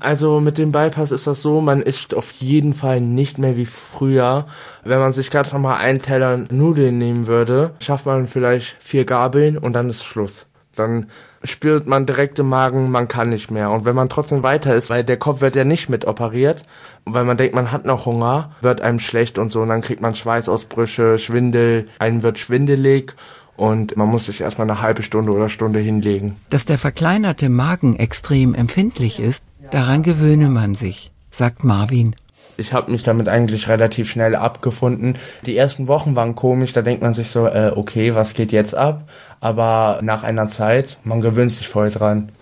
Also 0.00 0.40
mit 0.40 0.56
dem 0.56 0.72
Bypass 0.72 1.12
ist 1.12 1.26
das 1.26 1.42
so, 1.42 1.60
man 1.60 1.82
isst 1.82 2.14
auf 2.14 2.32
jeden 2.32 2.72
Fall 2.72 3.02
nicht 3.02 3.36
mehr 3.36 3.56
wie 3.58 3.66
früher. 3.66 4.46
Wenn 4.82 4.98
man 4.98 5.12
sich 5.12 5.30
ganz 5.30 5.52
normal 5.52 5.76
einen 5.76 6.00
Teller 6.00 6.38
Nudeln 6.50 6.96
nehmen 6.96 7.26
würde, 7.26 7.74
schafft 7.80 8.06
man 8.06 8.26
vielleicht 8.26 8.76
vier 8.80 9.04
Gabeln 9.04 9.58
und 9.58 9.74
dann 9.74 9.90
ist 9.90 10.02
Schluss. 10.02 10.46
Dann 10.74 11.10
spürt 11.44 11.86
man 11.86 12.06
direkt 12.06 12.38
im 12.38 12.48
Magen, 12.48 12.90
man 12.90 13.08
kann 13.08 13.28
nicht 13.28 13.50
mehr. 13.50 13.70
Und 13.70 13.84
wenn 13.84 13.94
man 13.94 14.08
trotzdem 14.08 14.42
weiter 14.42 14.74
ist, 14.74 14.88
weil 14.88 15.04
der 15.04 15.18
Kopf 15.18 15.42
wird 15.42 15.54
ja 15.54 15.64
nicht 15.64 15.90
mit 15.90 16.06
operiert, 16.06 16.64
weil 17.04 17.24
man 17.24 17.36
denkt, 17.36 17.54
man 17.54 17.70
hat 17.70 17.84
noch 17.84 18.06
Hunger, 18.06 18.52
wird 18.62 18.80
einem 18.80 19.00
schlecht 19.00 19.38
und 19.38 19.52
so, 19.52 19.60
und 19.60 19.68
dann 19.68 19.82
kriegt 19.82 20.00
man 20.00 20.14
Schweißausbrüche, 20.14 21.18
Schwindel, 21.18 21.88
einem 21.98 22.22
wird 22.22 22.38
schwindelig 22.38 23.16
und 23.60 23.94
man 23.94 24.08
muss 24.08 24.24
sich 24.24 24.40
erstmal 24.40 24.68
eine 24.70 24.80
halbe 24.80 25.02
Stunde 25.02 25.32
oder 25.32 25.50
Stunde 25.50 25.80
hinlegen. 25.80 26.36
Dass 26.48 26.64
der 26.64 26.78
verkleinerte 26.78 27.50
Magen 27.50 27.94
extrem 27.96 28.54
empfindlich 28.54 29.20
ist, 29.20 29.44
daran 29.70 30.02
gewöhne 30.02 30.48
man 30.48 30.74
sich, 30.74 31.12
sagt 31.30 31.62
Marvin. 31.62 32.16
Ich 32.56 32.72
habe 32.72 32.90
mich 32.90 33.02
damit 33.02 33.28
eigentlich 33.28 33.68
relativ 33.68 34.10
schnell 34.10 34.34
abgefunden. 34.34 35.14
Die 35.44 35.58
ersten 35.58 35.88
Wochen 35.88 36.16
waren 36.16 36.34
komisch, 36.34 36.72
da 36.72 36.80
denkt 36.80 37.02
man 37.02 37.12
sich 37.12 37.30
so, 37.30 37.46
äh, 37.46 37.72
okay, 37.76 38.14
was 38.14 38.32
geht 38.32 38.50
jetzt 38.50 38.74
ab? 38.74 39.08
Aber 39.40 40.00
nach 40.02 40.22
einer 40.22 40.48
Zeit, 40.48 40.96
man 41.04 41.20
gewöhnt 41.20 41.52
sich 41.52 41.68
voll 41.68 41.90
dran. 41.90 42.32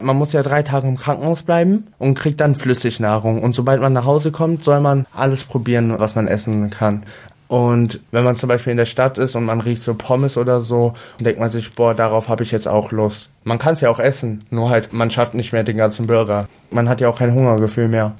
Man 0.00 0.16
muss 0.16 0.32
ja 0.32 0.42
drei 0.42 0.62
Tage 0.62 0.88
im 0.88 0.96
Krankenhaus 0.96 1.44
bleiben 1.44 1.86
und 1.98 2.18
kriegt 2.18 2.40
dann 2.40 2.56
Flüssignahrung. 2.56 3.40
Und 3.42 3.54
sobald 3.54 3.80
man 3.80 3.92
nach 3.92 4.04
Hause 4.04 4.32
kommt, 4.32 4.64
soll 4.64 4.80
man 4.80 5.06
alles 5.14 5.44
probieren, 5.44 5.94
was 5.98 6.16
man 6.16 6.26
essen 6.26 6.70
kann. 6.70 7.04
Und 7.48 8.00
wenn 8.10 8.24
man 8.24 8.36
zum 8.36 8.48
Beispiel 8.48 8.72
in 8.72 8.76
der 8.76 8.86
Stadt 8.86 9.18
ist 9.18 9.36
und 9.36 9.44
man 9.44 9.60
riecht 9.60 9.82
so 9.82 9.94
Pommes 9.94 10.36
oder 10.36 10.60
so, 10.60 10.94
denkt 11.20 11.38
man 11.38 11.50
sich, 11.50 11.72
boah, 11.74 11.94
darauf 11.94 12.28
habe 12.28 12.42
ich 12.42 12.50
jetzt 12.50 12.66
auch 12.66 12.90
Lust. 12.90 13.28
Man 13.44 13.58
kann 13.58 13.74
es 13.74 13.80
ja 13.80 13.90
auch 13.90 14.00
essen, 14.00 14.44
nur 14.50 14.70
halt, 14.70 14.92
man 14.92 15.10
schafft 15.10 15.34
nicht 15.34 15.52
mehr 15.52 15.62
den 15.62 15.76
ganzen 15.76 16.06
Burger. 16.06 16.48
Man 16.70 16.88
hat 16.88 17.00
ja 17.00 17.08
auch 17.08 17.18
kein 17.18 17.32
Hungergefühl 17.32 17.88
mehr. 17.88 18.16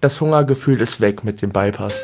Das 0.00 0.20
Hungergefühl 0.20 0.80
ist 0.80 1.00
weg 1.00 1.24
mit 1.24 1.40
dem 1.40 1.50
Bypass. 1.50 2.02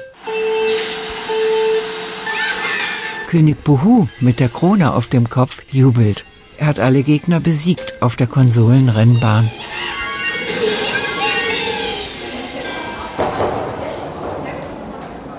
König 3.28 3.62
Buhu 3.62 4.08
mit 4.20 4.40
der 4.40 4.48
Krone 4.48 4.92
auf 4.92 5.06
dem 5.06 5.28
Kopf 5.28 5.62
jubelt. 5.70 6.24
Er 6.58 6.66
hat 6.66 6.80
alle 6.80 7.02
Gegner 7.02 7.40
besiegt 7.40 8.02
auf 8.02 8.16
der 8.16 8.26
Konsolenrennbahn. 8.26 9.50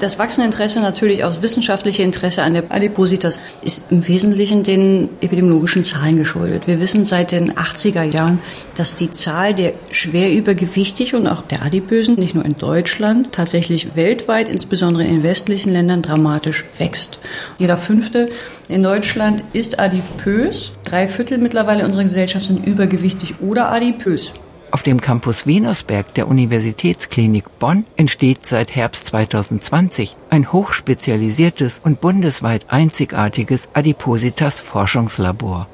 Das 0.01 0.17
wachsende 0.17 0.47
Interesse 0.47 0.81
natürlich 0.81 1.23
aus 1.23 1.43
wissenschaftlicher 1.43 2.03
Interesse 2.03 2.41
an 2.41 2.55
der 2.55 2.63
Adipositas 2.69 3.39
ist 3.61 3.91
im 3.91 4.07
Wesentlichen 4.07 4.63
den 4.63 5.09
epidemiologischen 5.21 5.83
Zahlen 5.83 6.17
geschuldet. 6.17 6.65
Wir 6.65 6.79
wissen 6.79 7.05
seit 7.05 7.31
den 7.31 7.53
80er 7.53 8.01
Jahren, 8.01 8.39
dass 8.75 8.95
die 8.95 9.11
Zahl 9.11 9.53
der 9.53 9.73
schwer 9.91 10.33
übergewichtig 10.33 11.13
und 11.13 11.27
auch 11.27 11.43
der 11.43 11.61
Adipösen 11.61 12.15
nicht 12.15 12.33
nur 12.33 12.43
in 12.43 12.57
Deutschland, 12.57 13.31
tatsächlich 13.31 13.95
weltweit, 13.95 14.49
insbesondere 14.49 15.03
in 15.03 15.21
westlichen 15.21 15.71
Ländern 15.71 16.01
dramatisch 16.01 16.65
wächst. 16.79 17.19
Jeder 17.59 17.77
fünfte 17.77 18.31
in 18.69 18.81
Deutschland 18.81 19.43
ist 19.53 19.79
adipös. 19.79 20.71
Drei 20.83 21.09
Viertel 21.09 21.37
mittlerweile 21.37 21.85
unserer 21.85 22.01
Gesellschaft 22.01 22.47
sind 22.47 22.65
übergewichtig 22.65 23.35
oder 23.39 23.71
adipös. 23.71 24.33
Auf 24.71 24.83
dem 24.83 25.01
Campus 25.01 25.45
Venusberg 25.45 26.13
der 26.13 26.29
Universitätsklinik 26.29 27.59
Bonn 27.59 27.85
entsteht 27.97 28.45
seit 28.45 28.73
Herbst 28.73 29.07
2020 29.07 30.15
ein 30.29 30.53
hochspezialisiertes 30.53 31.81
und 31.83 31.99
bundesweit 31.99 32.65
einzigartiges 32.69 33.67
Adipositas-Forschungslabor 33.73 35.67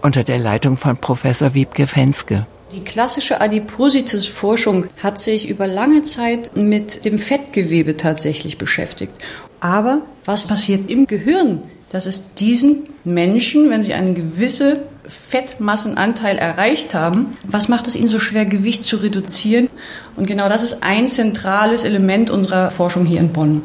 unter 0.00 0.22
der 0.22 0.38
Leitung 0.38 0.76
von 0.76 0.96
Professor 0.96 1.54
Wiebke 1.54 1.88
Fenske. 1.88 2.46
Die 2.70 2.82
klassische 2.82 3.40
Adipositas-Forschung 3.40 4.86
hat 5.02 5.18
sich 5.18 5.48
über 5.48 5.66
lange 5.66 6.02
Zeit 6.02 6.56
mit 6.56 7.04
dem 7.04 7.18
Fettgewebe 7.18 7.96
tatsächlich 7.96 8.58
beschäftigt. 8.58 9.12
Aber 9.58 10.02
was 10.24 10.46
passiert 10.46 10.88
im 10.88 11.06
Gehirn, 11.06 11.62
dass 11.90 12.06
es 12.06 12.34
diesen 12.34 12.88
Menschen, 13.04 13.70
wenn 13.70 13.82
sie 13.82 13.94
einen 13.94 14.14
gewissen 14.14 14.78
Fettmassenanteil 15.06 16.36
erreicht 16.36 16.94
haben, 16.94 17.36
was 17.44 17.68
macht 17.68 17.86
es 17.86 17.94
ihnen 17.94 18.08
so 18.08 18.18
schwer, 18.18 18.44
Gewicht 18.44 18.84
zu 18.84 18.96
reduzieren? 18.96 19.68
Und 20.16 20.26
genau 20.26 20.48
das 20.48 20.62
ist 20.62 20.82
ein 20.82 21.08
zentrales 21.08 21.84
Element 21.84 22.30
unserer 22.30 22.70
Forschung 22.70 23.06
hier 23.06 23.20
in 23.20 23.32
Bonn. 23.32 23.62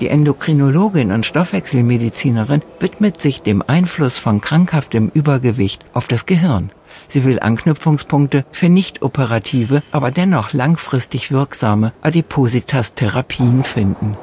Die 0.00 0.08
Endokrinologin 0.08 1.10
und 1.10 1.24
Stoffwechselmedizinerin 1.24 2.62
widmet 2.80 3.18
sich 3.18 3.42
dem 3.42 3.62
Einfluss 3.66 4.18
von 4.18 4.42
krankhaftem 4.42 5.10
Übergewicht 5.12 5.84
auf 5.94 6.06
das 6.06 6.26
Gehirn. 6.26 6.70
Sie 7.08 7.24
will 7.24 7.40
Anknüpfungspunkte 7.40 8.44
für 8.52 8.68
nicht 8.68 9.02
operative, 9.02 9.82
aber 9.92 10.10
dennoch 10.10 10.52
langfristig 10.52 11.30
wirksame 11.30 11.92
Adipositas-Therapien 12.02 13.64
finden. 13.64 14.16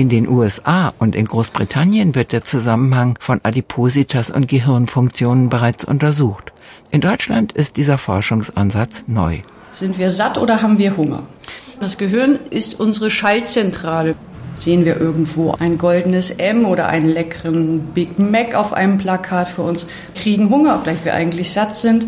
In 0.00 0.08
den 0.08 0.26
USA 0.30 0.94
und 0.98 1.14
in 1.14 1.26
Großbritannien 1.26 2.14
wird 2.14 2.32
der 2.32 2.42
Zusammenhang 2.42 3.18
von 3.20 3.38
Adipositas 3.42 4.30
und 4.30 4.48
Gehirnfunktionen 4.48 5.50
bereits 5.50 5.84
untersucht. 5.84 6.52
In 6.90 7.02
Deutschland 7.02 7.52
ist 7.52 7.76
dieser 7.76 7.98
Forschungsansatz 7.98 9.04
neu. 9.06 9.40
Sind 9.72 9.98
wir 9.98 10.08
satt 10.08 10.38
oder 10.38 10.62
haben 10.62 10.78
wir 10.78 10.96
Hunger? 10.96 11.24
Das 11.80 11.98
Gehirn 11.98 12.38
ist 12.48 12.80
unsere 12.80 13.10
Schaltzentrale. 13.10 14.14
Sehen 14.56 14.86
wir 14.86 14.98
irgendwo 14.98 15.52
ein 15.60 15.76
goldenes 15.76 16.30
M 16.30 16.64
oder 16.64 16.88
einen 16.88 17.10
leckeren 17.10 17.80
Big 17.92 18.18
Mac 18.18 18.54
auf 18.54 18.72
einem 18.72 18.96
Plakat 18.96 19.50
für 19.50 19.60
uns, 19.60 19.84
kriegen 20.14 20.48
Hunger, 20.48 20.76
obgleich 20.76 21.04
wir 21.04 21.12
eigentlich 21.12 21.52
satt 21.52 21.76
sind. 21.76 22.06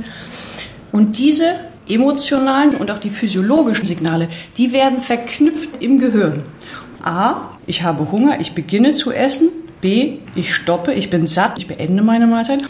Und 0.93 1.19
diese 1.19 1.57
emotionalen 1.91 2.75
und 2.75 2.91
auch 2.91 3.01
die 3.01 3.11
physiologischen 3.11 3.85
Signale, 3.85 4.29
die 4.57 4.73
werden 4.73 5.03
verknüpft 5.03 5.83
im 5.83 5.99
Gehirn. 5.99 6.45
A, 7.03 7.51
ich 7.67 7.83
habe 7.83 8.11
Hunger, 8.11 8.41
ich 8.41 8.53
beginne 8.53 8.93
zu 8.93 9.13
essen. 9.13 9.51
B, 9.81 10.19
ich 10.35 10.55
stoppe, 10.55 10.93
ich 10.93 11.11
bin 11.11 11.27
satt, 11.27 11.59
ich 11.59 11.67
beende 11.67 12.03
meine 12.03 12.27
Mahlzeit. 12.27 12.63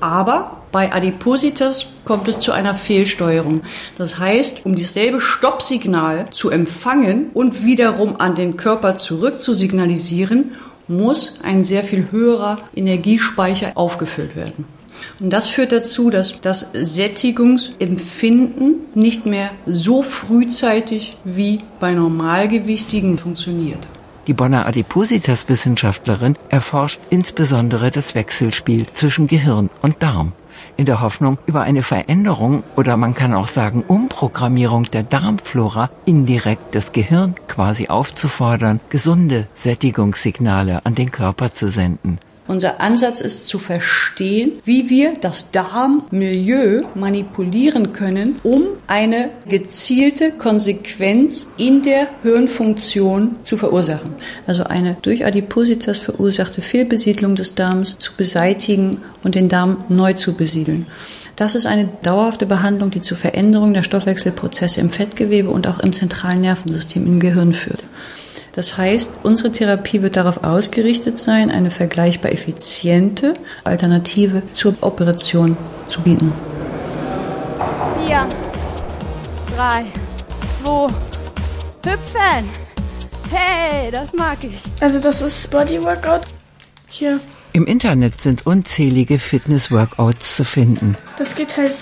Aber 0.00 0.62
bei 0.72 0.92
Adipositas 0.92 1.86
kommt 2.04 2.28
es 2.28 2.40
zu 2.40 2.52
einer 2.52 2.74
Fehlsteuerung. 2.74 3.62
Das 3.98 4.18
heißt, 4.18 4.64
um 4.64 4.74
dasselbe 4.74 5.20
Stoppsignal 5.20 6.30
zu 6.30 6.50
empfangen 6.50 7.30
und 7.34 7.64
wiederum 7.64 8.16
an 8.16 8.34
den 8.34 8.56
Körper 8.56 8.98
zurück 8.98 9.38
zu 9.38 9.52
signalisieren, 9.52 10.52
muss 10.88 11.38
ein 11.42 11.62
sehr 11.62 11.84
viel 11.84 12.08
höherer 12.10 12.58
Energiespeicher 12.74 13.72
aufgefüllt 13.74 14.34
werden. 14.34 14.64
Und 15.20 15.32
das 15.32 15.48
führt 15.48 15.72
dazu, 15.72 16.10
dass 16.10 16.40
das 16.40 16.68
Sättigungsempfinden 16.72 18.76
nicht 18.94 19.26
mehr 19.26 19.50
so 19.66 20.02
frühzeitig 20.02 21.16
wie 21.24 21.60
bei 21.80 21.94
Normalgewichtigen 21.94 23.18
funktioniert. 23.18 23.86
Die 24.26 24.34
Bonner 24.34 24.66
Adipositas-Wissenschaftlerin 24.66 26.36
erforscht 26.48 27.00
insbesondere 27.10 27.90
das 27.90 28.14
Wechselspiel 28.14 28.86
zwischen 28.92 29.26
Gehirn 29.26 29.68
und 29.82 30.02
Darm 30.02 30.32
in 30.76 30.86
der 30.86 31.00
Hoffnung, 31.00 31.38
über 31.46 31.62
eine 31.62 31.82
Veränderung 31.82 32.62
oder 32.76 32.96
man 32.96 33.14
kann 33.14 33.34
auch 33.34 33.48
sagen 33.48 33.84
Umprogrammierung 33.86 34.84
der 34.84 35.02
Darmflora 35.02 35.90
indirekt 36.04 36.74
das 36.74 36.92
Gehirn 36.92 37.34
quasi 37.48 37.88
aufzufordern, 37.88 38.80
gesunde 38.88 39.48
Sättigungssignale 39.54 40.84
an 40.84 40.94
den 40.94 41.10
Körper 41.10 41.52
zu 41.52 41.68
senden. 41.68 42.18
Unser 42.48 42.80
Ansatz 42.80 43.20
ist 43.20 43.46
zu 43.46 43.60
verstehen, 43.60 44.52
wie 44.64 44.90
wir 44.90 45.14
das 45.20 45.52
Darmmilieu 45.52 46.82
manipulieren 46.94 47.92
können, 47.92 48.40
um 48.42 48.64
eine 48.88 49.30
gezielte 49.48 50.32
Konsequenz 50.32 51.46
in 51.56 51.82
der 51.82 52.08
Hirnfunktion 52.22 53.36
zu 53.44 53.56
verursachen. 53.56 54.14
Also 54.46 54.64
eine 54.64 54.96
durch 55.02 55.24
Adipositas 55.24 55.98
verursachte 55.98 56.62
Fehlbesiedlung 56.62 57.36
des 57.36 57.54
Darms 57.54 57.96
zu 57.98 58.12
beseitigen 58.16 58.98
und 59.22 59.36
den 59.36 59.48
Darm 59.48 59.84
neu 59.88 60.14
zu 60.14 60.34
besiedeln. 60.34 60.86
Das 61.36 61.54
ist 61.54 61.66
eine 61.66 61.88
dauerhafte 62.02 62.46
Behandlung, 62.46 62.90
die 62.90 63.00
zu 63.00 63.14
Veränderungen 63.14 63.72
der 63.72 63.84
Stoffwechselprozesse 63.84 64.80
im 64.80 64.90
Fettgewebe 64.90 65.48
und 65.48 65.68
auch 65.68 65.78
im 65.78 65.92
zentralen 65.92 66.40
Nervensystem 66.40 67.06
im 67.06 67.20
Gehirn 67.20 67.52
führt. 67.52 67.84
Das 68.52 68.76
heißt, 68.76 69.20
unsere 69.22 69.50
Therapie 69.50 70.02
wird 70.02 70.16
darauf 70.16 70.44
ausgerichtet 70.44 71.18
sein, 71.18 71.50
eine 71.50 71.70
vergleichbar 71.70 72.32
effiziente 72.32 73.34
Alternative 73.64 74.42
zur 74.52 74.74
Operation 74.82 75.56
zu 75.88 76.02
bieten. 76.02 76.32
Vier, 78.04 78.28
drei, 79.56 79.86
zwei, 80.62 80.88
hüpfen. 81.90 82.48
Hey, 83.30 83.90
das 83.90 84.12
mag 84.12 84.44
ich. 84.44 84.60
Also 84.80 85.00
das 85.00 85.22
ist 85.22 85.50
Body 85.50 85.82
Workout. 85.82 86.22
Hier. 86.88 87.20
Im 87.54 87.66
Internet 87.66 88.20
sind 88.20 88.46
unzählige 88.46 89.18
Fitness-Workouts 89.18 90.36
zu 90.36 90.44
finden. 90.44 90.94
Das 91.16 91.34
geht 91.34 91.56
halt 91.56 91.72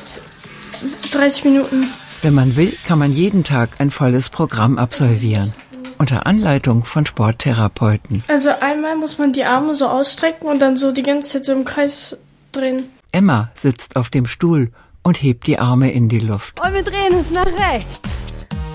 30 1.12 1.44
Minuten. 1.46 1.88
Wenn 2.22 2.34
man 2.34 2.54
will, 2.54 2.72
kann 2.86 3.00
man 3.00 3.12
jeden 3.12 3.42
Tag 3.42 3.70
ein 3.78 3.90
volles 3.90 4.28
Programm 4.28 4.78
absolvieren 4.78 5.52
unter 6.00 6.26
Anleitung 6.26 6.84
von 6.84 7.04
Sporttherapeuten. 7.04 8.24
Also 8.26 8.48
einmal 8.58 8.96
muss 8.96 9.18
man 9.18 9.34
die 9.34 9.44
Arme 9.44 9.74
so 9.74 9.86
ausstrecken 9.86 10.48
und 10.48 10.60
dann 10.60 10.78
so 10.78 10.92
die 10.92 11.02
ganze 11.02 11.34
Zeit 11.34 11.44
so 11.44 11.52
im 11.52 11.66
Kreis 11.66 12.16
drehen. 12.52 12.84
Emma 13.12 13.50
sitzt 13.54 13.96
auf 13.96 14.08
dem 14.08 14.26
Stuhl 14.26 14.70
und 15.02 15.22
hebt 15.22 15.46
die 15.46 15.58
Arme 15.58 15.92
in 15.92 16.08
die 16.08 16.20
Luft. 16.20 16.58
Und 16.64 16.72
wir 16.72 16.82
drehen 16.82 17.18
uns 17.18 17.30
nach 17.30 17.46
rechts. 17.46 18.00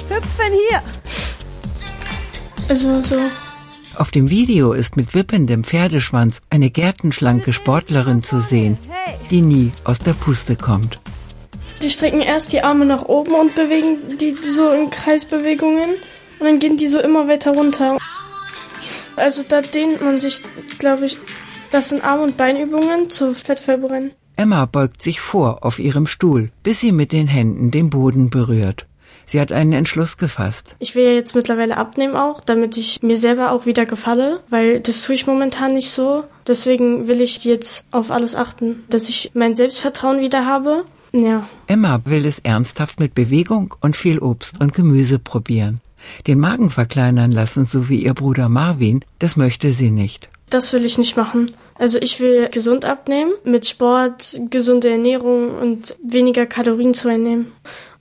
Hüpfen 0.07 0.53
hier. 0.69 0.83
Also 2.69 3.01
so. 3.01 3.19
Auf 3.95 4.11
dem 4.11 4.29
Video 4.29 4.73
ist 4.73 4.95
mit 4.95 5.15
wippendem 5.15 5.63
Pferdeschwanz 5.63 6.41
eine 6.51 6.69
gärtenschlanke 6.69 7.53
Sportlerin 7.53 8.21
zu 8.21 8.39
sehen, 8.39 8.77
die 9.31 9.41
nie 9.41 9.71
aus 9.83 9.97
der 9.97 10.13
Puste 10.13 10.55
kommt. 10.55 10.99
Die 11.81 11.89
strecken 11.89 12.21
erst 12.21 12.53
die 12.53 12.61
Arme 12.61 12.85
nach 12.85 13.03
oben 13.03 13.33
und 13.33 13.55
bewegen 13.55 14.17
die 14.19 14.35
so 14.35 14.71
in 14.71 14.91
Kreisbewegungen. 14.91 15.95
Und 16.39 16.45
dann 16.45 16.59
gehen 16.59 16.77
die 16.77 16.87
so 16.87 16.99
immer 16.99 17.27
weiter 17.27 17.51
runter. 17.51 17.97
Also 19.15 19.43
da 19.47 19.61
dehnt 19.61 20.01
man 20.01 20.19
sich, 20.19 20.43
glaube 20.77 21.05
ich, 21.05 21.17
das 21.71 21.89
sind 21.89 22.03
Arm- 22.03 22.21
und 22.21 22.37
Beinübungen 22.37 23.09
zu 23.09 23.33
Fettverbrennen. 23.33 24.11
Emma 24.35 24.65
beugt 24.65 25.01
sich 25.01 25.21
vor 25.21 25.63
auf 25.63 25.79
ihrem 25.79 26.07
Stuhl, 26.07 26.51
bis 26.63 26.79
sie 26.81 26.91
mit 26.91 27.11
den 27.11 27.27
Händen 27.27 27.71
den 27.71 27.89
Boden 27.89 28.29
berührt. 28.29 28.85
Sie 29.25 29.39
hat 29.39 29.51
einen 29.51 29.73
Entschluss 29.73 30.17
gefasst. 30.17 30.75
Ich 30.79 30.93
will 30.93 31.03
ja 31.03 31.11
jetzt 31.11 31.33
mittlerweile 31.33 31.77
abnehmen 31.77 32.15
auch, 32.15 32.41
damit 32.41 32.77
ich 32.77 33.01
mir 33.01 33.17
selber 33.17 33.51
auch 33.51 33.65
wieder 33.65 33.85
gefalle, 33.85 34.41
weil 34.49 34.79
das 34.79 35.01
tue 35.01 35.15
ich 35.15 35.25
momentan 35.25 35.73
nicht 35.73 35.89
so. 35.89 36.25
Deswegen 36.45 37.07
will 37.07 37.21
ich 37.21 37.43
jetzt 37.43 37.85
auf 37.91 38.11
alles 38.11 38.35
achten, 38.35 38.83
dass 38.89 39.09
ich 39.09 39.31
mein 39.33 39.55
Selbstvertrauen 39.55 40.19
wieder 40.19 40.45
habe. 40.45 40.85
Ja. 41.11 41.47
Emma 41.67 42.01
will 42.05 42.25
es 42.25 42.39
ernsthaft 42.39 42.99
mit 42.99 43.15
Bewegung 43.15 43.73
und 43.79 43.95
viel 43.95 44.19
Obst 44.19 44.61
und 44.61 44.73
Gemüse 44.73 45.17
probieren. 45.17 45.81
Den 46.27 46.39
Magen 46.39 46.69
verkleinern 46.69 47.31
lassen, 47.31 47.65
so 47.65 47.89
wie 47.89 48.03
ihr 48.03 48.13
Bruder 48.13 48.49
Marvin, 48.49 49.03
das 49.19 49.35
möchte 49.35 49.71
sie 49.73 49.91
nicht. 49.91 50.29
Das 50.49 50.73
will 50.73 50.85
ich 50.85 50.97
nicht 50.97 51.17
machen. 51.17 51.51
Also 51.77 51.99
ich 51.99 52.19
will 52.19 52.49
gesund 52.49 52.85
abnehmen, 52.85 53.33
mit 53.43 53.67
Sport, 53.67 54.39
gesunde 54.49 54.89
Ernährung 54.89 55.57
und 55.57 55.95
weniger 56.03 56.45
Kalorien 56.45 56.93
zu 56.93 57.09
einnehmen. 57.09 57.51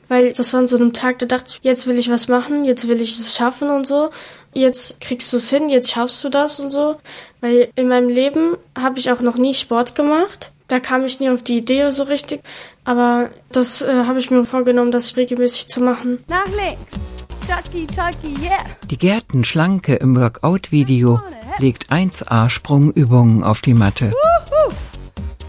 Weil 0.09 0.33
das 0.33 0.53
war 0.53 0.61
an 0.61 0.69
so 0.69 0.77
einem 0.77 0.93
Tag, 0.93 1.19
da 1.19 1.27
dachte 1.27 1.51
ich, 1.51 1.61
jetzt 1.63 1.87
will 1.87 1.99
ich 1.99 2.11
was 2.11 2.29
machen, 2.29 2.65
jetzt 2.65 2.87
will 2.89 3.01
ich 3.01 3.19
es 3.19 3.35
schaffen 3.35 3.71
und 3.71 3.87
so. 3.87 4.11
Jetzt 4.53 5.01
kriegst 5.01 5.33
du 5.33 5.39
es 5.39 5.51
hin, 5.51 5.69
jetzt 5.69 5.91
schaffst 5.91 6.23
du 6.23 6.29
das 6.29 6.61
und 6.61 6.71
so. 6.71 6.97
Weil 7.41 7.71
in 7.75 7.89
meinem 7.89 8.09
Leben 8.09 8.57
habe 8.79 8.99
ich 8.99 9.11
auch 9.11 9.21
noch 9.21 9.37
nie 9.37 9.55
Sport 9.55 9.95
gemacht. 9.95 10.53
Da 10.69 10.81
kam 10.81 11.05
ich 11.05 11.21
nie 11.21 11.31
auf 11.31 11.43
die 11.43 11.59
Idee 11.59 11.91
so 11.91 12.05
richtig. 12.05 12.43
Aber 12.85 13.31
das 13.51 13.83
äh, 13.83 14.05
habe 14.07 14.19
ich 14.19 14.31
mir 14.31 14.45
vorgenommen, 14.45 14.91
das 14.93 15.17
regelmäßig 15.17 15.69
zu 15.69 15.81
machen. 15.81 16.23
Nach 16.29 16.47
links. 16.47 17.14
Chucky, 17.47 17.87
Chucky, 17.87 18.43
yeah. 18.43 18.57
Die 18.89 18.97
Gärtenschlanke 18.97 19.97
im 19.97 20.17
Workout-Video 20.17 21.21
legt 21.59 21.93
1A 21.93 22.49
Sprungübungen 22.49 23.45
auf 23.45 23.61
die 23.61 23.75
Matte. 23.75 24.15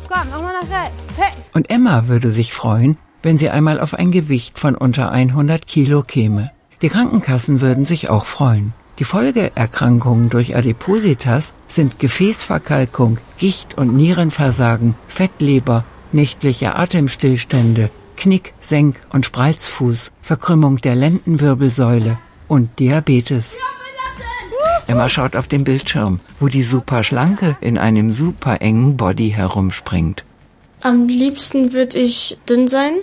Komm, 0.09 0.29
nochmal 0.29 0.53
nach 0.61 0.69
rechts. 0.69 1.01
Hey. 1.17 1.31
Und 1.53 1.69
Emma 1.69 2.09
würde 2.09 2.31
sich 2.31 2.53
freuen, 2.53 2.97
wenn 3.23 3.37
sie 3.37 3.49
einmal 3.49 3.79
auf 3.79 3.93
ein 3.93 4.11
Gewicht 4.11 4.59
von 4.59 4.75
unter 4.75 5.09
100 5.11 5.65
Kilo 5.67 6.03
käme. 6.03 6.51
Die 6.81 6.89
Krankenkassen 6.89 7.61
würden 7.61 7.85
sich 7.85 8.09
auch 8.09 8.25
freuen. 8.25 8.73
Die 8.99 9.05
Folgeerkrankungen 9.05 10.29
durch 10.29 10.55
Adipositas 10.55 11.53
sind 11.67 11.99
Gefäßverkalkung, 11.99 13.19
Gicht- 13.37 13.77
und 13.77 13.95
Nierenversagen, 13.95 14.95
Fettleber, 15.07 15.85
nächtliche 16.11 16.75
Atemstillstände, 16.75 17.89
Knick-, 18.15 18.53
Senk- 18.61 18.97
und 19.11 19.25
Spreizfuß, 19.25 20.11
Verkrümmung 20.21 20.77
der 20.77 20.95
Lendenwirbelsäule 20.95 22.17
und 22.47 22.79
Diabetes. 22.79 23.57
Emma 24.87 25.09
schaut 25.09 25.35
auf 25.35 25.47
den 25.47 25.63
Bildschirm, 25.63 26.19
wo 26.39 26.47
die 26.47 26.61
super 26.61 27.03
schlanke 27.03 27.57
in 27.59 27.77
einem 27.77 28.11
super 28.11 28.61
engen 28.61 28.97
Body 28.97 29.31
herumspringt. 29.31 30.23
Am 30.81 31.07
liebsten 31.07 31.73
würde 31.73 31.97
ich 31.97 32.37
dünn 32.47 32.67
sein. 32.67 32.93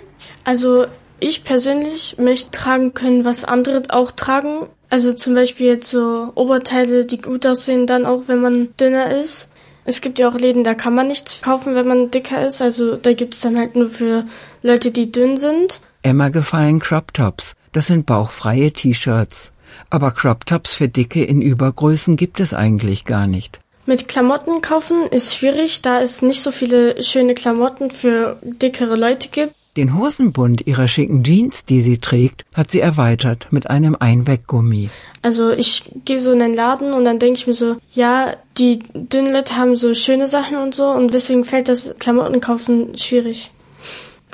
Also 0.45 0.85
ich 1.19 1.43
persönlich 1.43 2.17
möchte 2.17 2.51
tragen 2.51 2.93
können, 2.93 3.25
was 3.25 3.43
andere 3.43 3.81
auch 3.89 4.11
tragen. 4.11 4.67
Also 4.89 5.13
zum 5.13 5.33
Beispiel 5.33 5.67
jetzt 5.67 5.89
so 5.89 6.31
Oberteile, 6.35 7.05
die 7.05 7.19
gut 7.19 7.45
aussehen, 7.45 7.87
dann 7.87 8.05
auch, 8.05 8.23
wenn 8.27 8.41
man 8.41 8.69
dünner 8.79 9.11
ist. 9.11 9.49
Es 9.85 10.01
gibt 10.01 10.19
ja 10.19 10.29
auch 10.29 10.35
Läden, 10.35 10.63
da 10.63 10.73
kann 10.73 10.95
man 10.95 11.07
nichts 11.07 11.41
kaufen, 11.41 11.75
wenn 11.75 11.87
man 11.87 12.11
dicker 12.11 12.45
ist. 12.45 12.61
Also 12.61 12.95
da 12.95 13.13
gibt 13.13 13.33
es 13.33 13.41
dann 13.41 13.57
halt 13.57 13.75
nur 13.75 13.89
für 13.89 14.25
Leute, 14.61 14.91
die 14.91 15.11
dünn 15.11 15.37
sind. 15.37 15.81
Emma 16.01 16.29
gefallen 16.29 16.79
Crop 16.79 17.13
Tops. 17.13 17.55
Das 17.71 17.87
sind 17.87 18.05
bauchfreie 18.05 18.71
T-Shirts. 18.71 19.51
Aber 19.89 20.11
Crop 20.11 20.45
Tops 20.45 20.75
für 20.75 20.87
Dicke 20.87 21.23
in 21.23 21.41
Übergrößen 21.41 22.15
gibt 22.15 22.39
es 22.39 22.53
eigentlich 22.53 23.05
gar 23.05 23.27
nicht. 23.27 23.59
Mit 23.85 24.07
Klamotten 24.07 24.61
kaufen 24.61 25.07
ist 25.07 25.35
schwierig, 25.35 25.81
da 25.81 26.01
es 26.01 26.21
nicht 26.21 26.41
so 26.41 26.51
viele 26.51 27.01
schöne 27.03 27.33
Klamotten 27.33 27.91
für 27.91 28.37
dickere 28.41 28.95
Leute 28.95 29.27
gibt. 29.29 29.55
Den 29.75 29.97
Hosenbund 29.97 30.67
ihrer 30.67 30.87
schicken 30.87 31.23
Jeans, 31.23 31.65
die 31.65 31.81
sie 31.81 31.97
trägt, 31.97 32.45
hat 32.53 32.69
sie 32.69 32.79
erweitert 32.79 33.47
mit 33.49 33.71
einem 33.71 33.97
Einweggummi. 33.99 34.91
Also 35.23 35.49
ich 35.49 35.85
gehe 36.05 36.19
so 36.19 36.31
in 36.31 36.39
den 36.39 36.53
Laden 36.53 36.93
und 36.93 37.05
dann 37.05 37.17
denke 37.17 37.39
ich 37.39 37.47
mir 37.47 37.53
so, 37.53 37.77
ja, 37.89 38.35
die 38.59 38.79
dünnen 38.93 39.33
Leute 39.33 39.55
haben 39.55 39.75
so 39.75 39.95
schöne 39.95 40.27
Sachen 40.27 40.57
und 40.57 40.75
so 40.75 40.91
und 40.91 41.15
deswegen 41.15 41.43
fällt 41.43 41.69
das 41.69 41.95
Klamottenkaufen 41.97 42.95
schwierig. 42.95 43.49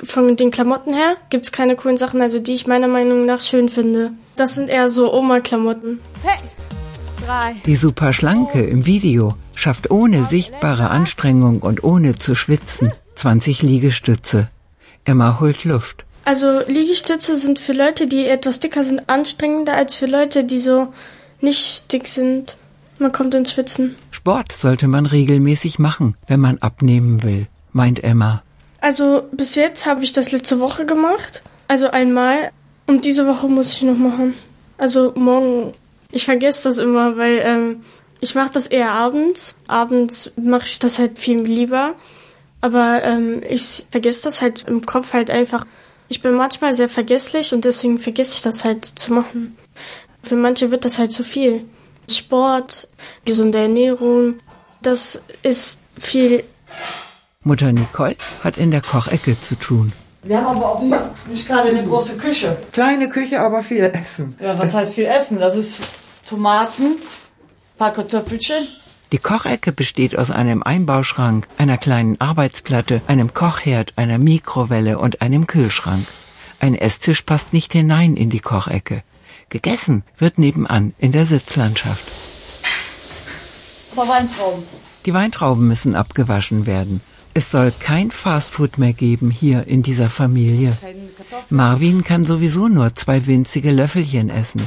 Von 0.04 0.36
den 0.36 0.50
Klamotten 0.50 0.92
her 0.92 1.16
gibt's 1.30 1.52
keine 1.52 1.74
coolen 1.74 1.96
Sachen, 1.96 2.20
also 2.20 2.38
die 2.38 2.52
ich 2.52 2.66
meiner 2.66 2.88
Meinung 2.88 3.24
nach 3.24 3.40
schön 3.40 3.70
finde. 3.70 4.12
Das 4.36 4.56
sind 4.56 4.68
eher 4.68 4.90
so 4.90 5.10
Oma-Klamotten. 5.10 6.00
Hey. 6.22 6.38
Drei. 7.24 7.54
Die 7.64 7.76
Superschlanke 7.76 8.62
im 8.62 8.84
Video 8.84 9.34
schafft 9.54 9.90
ohne 9.90 10.24
sichtbare 10.24 10.90
Anstrengung 10.90 11.60
und 11.60 11.82
ohne 11.82 12.16
zu 12.16 12.34
schwitzen 12.34 12.92
20 13.14 13.62
Liegestütze. 13.62 14.50
Emma 15.04 15.38
holt 15.40 15.64
Luft. 15.64 16.04
Also 16.24 16.60
Liegestütze 16.66 17.36
sind 17.36 17.58
für 17.58 17.72
Leute, 17.72 18.06
die 18.06 18.26
etwas 18.26 18.60
dicker 18.60 18.84
sind, 18.84 19.08
anstrengender 19.08 19.74
als 19.74 19.94
für 19.94 20.06
Leute, 20.06 20.44
die 20.44 20.58
so 20.58 20.92
nicht 21.40 21.92
dick 21.92 22.06
sind. 22.06 22.56
Man 22.98 23.12
kommt 23.12 23.34
ins 23.34 23.52
Schwitzen. 23.52 23.96
Sport 24.10 24.52
sollte 24.52 24.86
man 24.86 25.06
regelmäßig 25.06 25.78
machen, 25.78 26.16
wenn 26.26 26.40
man 26.40 26.58
abnehmen 26.58 27.22
will, 27.22 27.46
meint 27.72 28.04
Emma. 28.04 28.42
Also 28.80 29.24
bis 29.32 29.54
jetzt 29.54 29.86
habe 29.86 30.04
ich 30.04 30.12
das 30.12 30.32
letzte 30.32 30.60
Woche 30.60 30.84
gemacht. 30.86 31.42
Also 31.68 31.90
einmal. 31.90 32.50
Und 32.86 33.04
diese 33.04 33.26
Woche 33.26 33.48
muss 33.48 33.74
ich 33.74 33.82
noch 33.82 33.96
machen. 33.96 34.34
Also 34.76 35.12
morgen. 35.14 35.72
Ich 36.12 36.24
vergesse 36.24 36.64
das 36.64 36.78
immer, 36.78 37.16
weil 37.16 37.40
ähm, 37.44 37.82
ich 38.20 38.34
mache 38.34 38.50
das 38.52 38.66
eher 38.66 38.90
abends. 38.90 39.54
Abends 39.68 40.32
mache 40.36 40.66
ich 40.66 40.78
das 40.78 40.98
halt 40.98 41.18
viel 41.18 41.40
lieber. 41.40 41.94
Aber 42.60 43.02
ähm, 43.02 43.42
ich 43.48 43.86
vergesse 43.90 44.24
das 44.24 44.42
halt 44.42 44.64
im 44.68 44.84
Kopf 44.84 45.12
halt 45.12 45.30
einfach. 45.30 45.66
Ich 46.08 46.22
bin 46.22 46.34
manchmal 46.34 46.72
sehr 46.72 46.88
vergesslich 46.88 47.54
und 47.54 47.64
deswegen 47.64 47.98
vergesse 47.98 48.34
ich 48.34 48.42
das 48.42 48.64
halt 48.64 48.84
zu 48.84 49.12
machen. 49.12 49.56
Für 50.22 50.36
manche 50.36 50.70
wird 50.70 50.84
das 50.84 50.98
halt 50.98 51.12
zu 51.12 51.24
viel. 51.24 51.64
Sport, 52.08 52.88
gesunde 53.24 53.58
Ernährung, 53.58 54.40
das 54.82 55.22
ist 55.42 55.80
viel. 55.96 56.44
Mutter 57.42 57.72
Nicole 57.72 58.16
hat 58.42 58.58
in 58.58 58.70
der 58.70 58.82
Kochecke 58.82 59.40
zu 59.40 59.54
tun. 59.54 59.92
Wir 60.22 60.36
haben 60.36 60.58
aber 60.58 60.72
auch 60.72 60.82
nicht, 60.82 61.28
nicht 61.28 61.46
gerade 61.46 61.70
eine 61.70 61.84
große 61.84 62.18
Küche. 62.18 62.56
Kleine 62.72 63.08
Küche, 63.08 63.40
aber 63.40 63.62
viel 63.62 63.84
Essen. 63.84 64.36
Ja, 64.38 64.58
was 64.58 64.74
heißt 64.74 64.94
viel 64.94 65.06
Essen? 65.06 65.38
Das 65.38 65.56
ist 65.56 65.78
Tomaten, 66.28 66.96
paar 67.78 67.92
Kartoffelchen, 67.92 68.68
Die 69.12 69.18
Kochecke 69.18 69.72
besteht 69.72 70.16
aus 70.16 70.30
einem 70.30 70.62
Einbauschrank, 70.62 71.48
einer 71.58 71.78
kleinen 71.78 72.20
Arbeitsplatte, 72.20 73.02
einem 73.08 73.34
Kochherd, 73.34 73.92
einer 73.96 74.18
Mikrowelle 74.18 74.98
und 74.98 75.20
einem 75.20 75.48
Kühlschrank. 75.48 76.06
Ein 76.60 76.76
Esstisch 76.76 77.22
passt 77.22 77.52
nicht 77.52 77.72
hinein 77.72 78.16
in 78.16 78.30
die 78.30 78.40
Kochecke. 78.40 79.02
Gegessen 79.48 80.04
wird 80.16 80.38
nebenan 80.38 80.94
in 80.98 81.10
der 81.10 81.26
Sitzlandschaft. 81.26 82.06
Aber 83.96 84.08
Weintrauben. 84.08 84.62
Die 85.06 85.14
Weintrauben 85.14 85.66
müssen 85.66 85.96
abgewaschen 85.96 86.66
werden. 86.66 87.00
Es 87.34 87.50
soll 87.50 87.72
kein 87.78 88.10
Fastfood 88.10 88.78
mehr 88.78 88.92
geben 88.92 89.30
hier 89.30 89.66
in 89.66 89.82
dieser 89.82 90.10
Familie. 90.10 90.76
Marvin 91.48 92.04
kann 92.04 92.24
sowieso 92.24 92.68
nur 92.68 92.94
zwei 92.94 93.26
winzige 93.26 93.72
Löffelchen 93.72 94.30
essen. 94.30 94.62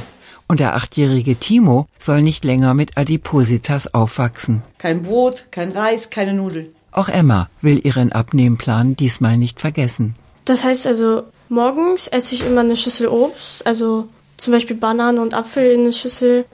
Und 0.46 0.60
der 0.60 0.74
achtjährige 0.74 1.36
Timo 1.36 1.86
soll 1.98 2.22
nicht 2.22 2.44
länger 2.44 2.74
mit 2.74 2.96
Adipositas 2.96 3.92
aufwachsen. 3.94 4.62
Kein 4.78 5.02
Brot, 5.02 5.46
kein 5.50 5.72
Reis, 5.72 6.10
keine 6.10 6.34
Nudeln. 6.34 6.68
Auch 6.92 7.08
Emma 7.08 7.48
will 7.60 7.80
ihren 7.84 8.12
Abnehmplan 8.12 8.94
diesmal 8.94 9.36
nicht 9.36 9.60
vergessen. 9.60 10.14
Das 10.44 10.62
heißt 10.62 10.86
also, 10.86 11.24
morgens 11.48 12.06
esse 12.06 12.34
ich 12.34 12.44
immer 12.44 12.60
eine 12.60 12.76
Schüssel 12.76 13.08
Obst, 13.08 13.66
also 13.66 14.08
zum 14.36 14.52
Beispiel 14.52 14.76
Bananen 14.76 15.18
und 15.18 15.34
Apfel 15.34 15.72
in 15.72 15.80
eine 15.80 15.92
Schüssel. 15.92 16.44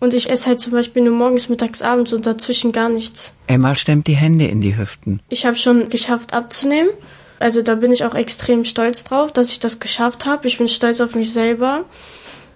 Und 0.00 0.12
ich 0.12 0.28
esse 0.28 0.48
halt 0.48 0.60
zum 0.60 0.72
Beispiel 0.72 1.02
nur 1.02 1.14
morgens, 1.14 1.48
mittags, 1.48 1.80
abends 1.80 2.12
und 2.12 2.26
dazwischen 2.26 2.72
gar 2.72 2.88
nichts. 2.88 3.32
Emma 3.46 3.74
stemmt 3.74 4.06
die 4.06 4.16
Hände 4.16 4.46
in 4.46 4.60
die 4.60 4.76
Hüften. 4.76 5.20
Ich 5.28 5.46
habe 5.46 5.56
schon 5.56 5.88
geschafft 5.88 6.34
abzunehmen. 6.34 6.90
Also 7.38 7.62
da 7.62 7.74
bin 7.74 7.92
ich 7.92 8.04
auch 8.04 8.14
extrem 8.14 8.64
stolz 8.64 9.04
drauf, 9.04 9.32
dass 9.32 9.50
ich 9.50 9.60
das 9.60 9.80
geschafft 9.80 10.26
habe. 10.26 10.46
Ich 10.46 10.58
bin 10.58 10.68
stolz 10.68 11.00
auf 11.00 11.14
mich 11.14 11.32
selber, 11.32 11.84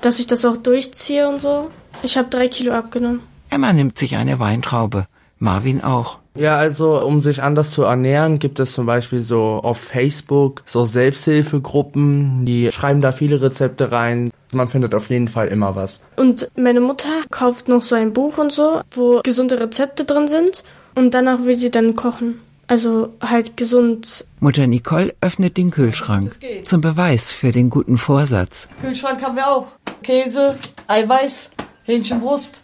dass 0.01 0.19
ich 0.21 0.27
das 0.27 0.45
auch 0.45 0.57
durchziehe 0.57 1.29
und 1.29 1.41
so. 1.41 1.71
Ich 2.03 2.17
habe 2.17 2.29
drei 2.29 2.49
Kilo 2.49 2.73
abgenommen. 2.73 3.21
Emma 3.51 3.73
nimmt 3.73 3.99
sich 3.99 4.17
eine 4.17 4.39
Weintraube. 4.39 5.07
Marvin 5.41 5.83
auch. 5.83 6.19
Ja, 6.35 6.57
also 6.57 7.01
um 7.05 7.23
sich 7.23 7.43
anders 7.43 7.71
zu 7.71 7.83
ernähren, 7.83 8.39
gibt 8.39 8.61
es 8.61 8.73
zum 8.73 8.87
Beispiel 8.87 9.23
so 9.23 9.61
auf 9.63 9.79
Facebook 9.79 10.63
so 10.67 10.85
Selbsthilfegruppen, 10.85 12.45
die 12.45 12.71
schreiben 12.73 13.01
da 13.01 13.13
viele 13.13 13.41
Rezepte 13.41 13.91
rein. 13.93 14.31
Man 14.53 14.69
findet 14.69 14.95
auf 14.95 15.11
jeden 15.11 15.29
Fall 15.29 15.49
immer 15.49 15.75
was. 15.77 16.01
Und 16.17 16.51
meine 16.57 16.81
Mutter 16.81 17.09
kauft 17.31 17.69
noch 17.69 17.83
so 17.83 17.95
ein 17.95 18.13
Buch 18.13 18.39
und 18.39 18.53
so, 18.53 18.81
wo 18.91 19.21
gesunde 19.23 19.61
Rezepte 19.61 20.05
drin 20.05 20.29
sind. 20.29 20.65
Und 20.95 21.15
danach 21.15 21.45
will 21.45 21.55
sie 21.57 21.71
dann 21.71 21.95
kochen. 21.97 22.41
Also 22.67 23.15
halt 23.23 23.57
gesund. 23.57 24.27
Mutter 24.41 24.67
Nicole 24.67 25.15
öffnet 25.23 25.57
den 25.57 25.71
Kühlschrank 25.71 26.29
Das 26.29 26.39
geht. 26.41 26.69
zum 26.69 26.81
Beweis 26.83 27.33
für 27.33 27.51
den 27.51 27.71
guten 27.71 27.97
Vorsatz. 27.97 28.69
Kühlschrank 28.83 29.23
haben 29.23 29.37
wir 29.37 29.47
auch. 29.49 29.69
Käse, 30.03 30.57
Eiweiß, 30.87 31.51
Hähnchenbrust. 31.85 32.61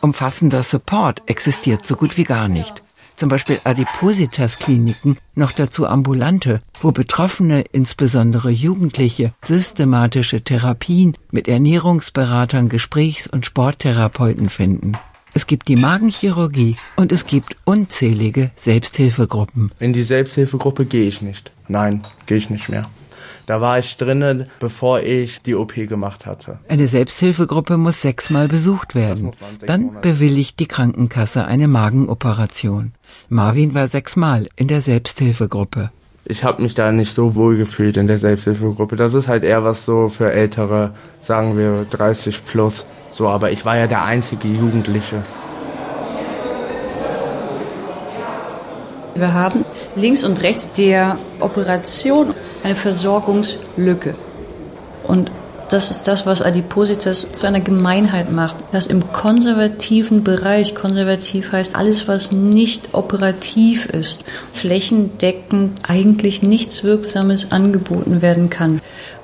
Umfassender 0.00 0.62
Support 0.62 1.22
existiert 1.26 1.86
so 1.86 1.96
gut 1.96 2.16
wie 2.16 2.24
gar 2.24 2.48
nicht. 2.48 2.82
Zum 3.16 3.30
Beispiel 3.30 3.58
Adipositas-Kliniken, 3.64 5.16
noch 5.34 5.52
dazu 5.52 5.86
ambulante, 5.86 6.60
wo 6.82 6.92
Betroffene, 6.92 7.62
insbesondere 7.72 8.50
Jugendliche, 8.50 9.32
systematische 9.42 10.42
Therapien 10.42 11.16
mit 11.30 11.48
Ernährungsberatern, 11.48 12.68
Gesprächs- 12.68 13.26
und 13.26 13.46
Sporttherapeuten 13.46 14.50
finden. 14.50 14.98
Es 15.32 15.46
gibt 15.46 15.68
die 15.68 15.76
Magenchirurgie 15.76 16.76
und 16.96 17.10
es 17.10 17.26
gibt 17.26 17.56
unzählige 17.64 18.50
Selbsthilfegruppen. 18.56 19.72
In 19.80 19.92
die 19.92 20.04
Selbsthilfegruppe 20.04 20.84
gehe 20.84 21.08
ich 21.08 21.22
nicht. 21.22 21.52
Nein, 21.68 22.02
gehe 22.26 22.36
ich 22.36 22.50
nicht 22.50 22.68
mehr. 22.68 22.84
Da 23.46 23.60
war 23.60 23.78
ich 23.78 23.96
drinnen, 23.96 24.48
bevor 24.58 25.00
ich 25.00 25.40
die 25.40 25.54
OP 25.54 25.74
gemacht 25.74 26.26
hatte. 26.26 26.58
Eine 26.68 26.88
Selbsthilfegruppe 26.88 27.76
muss 27.76 28.02
sechsmal 28.02 28.48
besucht 28.48 28.96
werden. 28.96 29.30
Sechs 29.52 29.66
Dann 29.66 29.82
Monate. 29.82 30.08
bewilligt 30.08 30.58
die 30.58 30.66
Krankenkasse 30.66 31.44
eine 31.44 31.68
Magenoperation. 31.68 32.92
Marvin 33.28 33.72
war 33.72 33.86
sechsmal 33.86 34.48
in 34.56 34.66
der 34.66 34.80
Selbsthilfegruppe. 34.80 35.92
Ich 36.24 36.42
habe 36.42 36.60
mich 36.60 36.74
da 36.74 36.90
nicht 36.90 37.14
so 37.14 37.36
wohl 37.36 37.56
gefühlt 37.56 37.96
in 37.96 38.08
der 38.08 38.18
Selbsthilfegruppe. 38.18 38.96
Das 38.96 39.14
ist 39.14 39.28
halt 39.28 39.44
eher 39.44 39.62
was 39.62 39.84
so 39.84 40.08
für 40.08 40.32
ältere, 40.32 40.92
sagen 41.20 41.56
wir 41.56 41.86
30 41.88 42.44
plus. 42.44 42.84
So, 43.12 43.28
aber 43.28 43.52
ich 43.52 43.64
war 43.64 43.76
ja 43.78 43.86
der 43.86 44.02
einzige 44.04 44.48
Jugendliche. 44.48 45.22
Wir 49.14 49.32
haben 49.32 49.64
links 49.94 50.24
und 50.24 50.42
rechts 50.42 50.68
der 50.76 51.16
Operation 51.40 52.34
eine 52.66 52.74
Versorgungslücke. 52.74 54.16
Und 55.04 55.30
das 55.70 55.90
ist 55.90 56.08
das, 56.08 56.26
was 56.26 56.42
Adipositas 56.42 57.26
zu 57.32 57.46
einer 57.46 57.60
Gemeinheit 57.60 58.30
macht, 58.30 58.56
dass 58.72 58.86
im 58.86 59.12
konservativen 59.12 60.24
Bereich, 60.24 60.74
konservativ 60.74 61.52
heißt 61.52 61.74
alles, 61.74 62.06
was 62.08 62.32
nicht 62.32 62.94
operativ 62.94 63.86
ist, 63.86 64.24
flächendeckend 64.52 65.80
eigentlich 65.88 66.42
nichts 66.42 66.84
Wirksames 66.84 67.52
angeboten 67.52 68.20
werden 68.20 68.50
kann. 68.50 68.80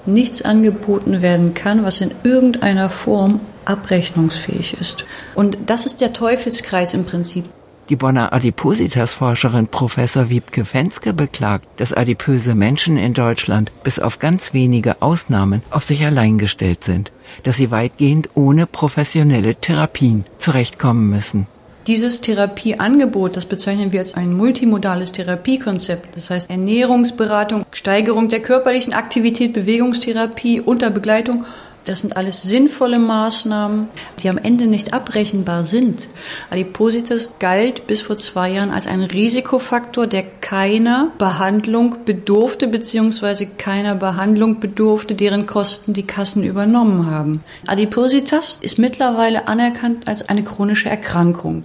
Nichts 0.07 0.43
angeboten 0.43 1.23
werden 1.23 1.55
kann, 1.55 1.85
was 1.85 2.01
in 2.01 2.13
irgendeiner 2.25 2.91
Form 2.91 3.41
abrechnungsfähig 3.65 4.77
ist. 4.81 5.05
Und 5.35 5.59
das 5.67 5.87
ist 5.87 6.01
der 6.01 6.13
Teufelskreis 6.13 6.95
im 6.95 7.05
Prinzip. 7.05 7.45
Die 7.89 7.97
Bonner 7.97 8.33
Adipositas-Forscherin 8.33 9.67
Professor 9.67 10.31
Wiebke 10.31 10.65
Fenske 10.65 11.13
beklagt, 11.13 11.67
dass 11.79 11.93
adipöse 11.93 12.55
Menschen 12.55 12.97
in 12.97 13.13
Deutschland 13.13 13.73
bis 13.83 13.99
auf 13.99 14.21
ganz 14.21 14.55
wenige 14.55 15.03
Ausnahmen 15.03 15.63
auf 15.71 15.83
sich 15.83 16.05
allein 16.05 16.39
gestellt 16.39 16.85
sind, 16.85 17.11
dass 17.43 17.57
sie 17.57 17.73
weitgehend 17.73 18.31
ohne 18.35 18.67
professionelle 18.67 19.57
Therapien 19.57 20.25
zurechtkommen 20.39 21.11
müssen. 21.11 21.49
Dieses 21.89 22.21
Therapieangebot, 22.21 23.37
das 23.37 23.47
bezeichnen 23.47 23.93
wir 23.93 23.99
als 23.99 24.15
ein 24.15 24.33
multimodales 24.33 25.11
Therapiekonzept. 25.11 26.17
Das 26.17 26.31
heißt 26.31 26.49
Ernährungsberatung, 26.49 27.67
Steigerung 27.73 28.29
der 28.29 28.41
körperlichen 28.41 28.93
Aktivität, 28.93 29.53
Bewegungstherapie 29.53 30.61
unter 30.61 30.91
Begleitung. 30.91 31.45
Das 31.85 32.01
sind 32.01 32.17
alles 32.17 32.43
sinnvolle 32.43 33.01
Maßnahmen, 33.01 33.89
die 34.23 34.29
am 34.29 34.39
Ende 34.39 34.69
nicht 34.69 34.93
abrechenbar 34.95 35.65
sind. 35.65 36.09
Adipositas 36.51 37.35
galt 37.41 37.89
bis 37.89 38.03
vor 38.03 38.17
zwei 38.19 38.51
Jahren 38.51 38.71
als 38.71 38.87
ein 38.87 39.03
Risikofaktor, 39.03 40.07
der 40.07 40.23
keiner 40.23 41.11
Behandlung 41.19 42.05
bedurfte, 42.05 42.69
beziehungsweise 42.69 43.47
keiner 43.47 43.97
Behandlung 43.97 44.61
bedurfte, 44.61 45.17
deren 45.17 45.47
Kosten 45.47 45.93
die 45.93 46.07
Kassen 46.07 46.45
übernommen 46.45 47.11
haben. 47.11 47.43
Adipositas 47.67 48.59
ist 48.61 48.79
mittlerweile 48.79 49.49
anerkannt 49.49 50.07
als 50.07 50.29
eine 50.29 50.45
chronische 50.45 50.89
Erkrankung. 50.89 51.65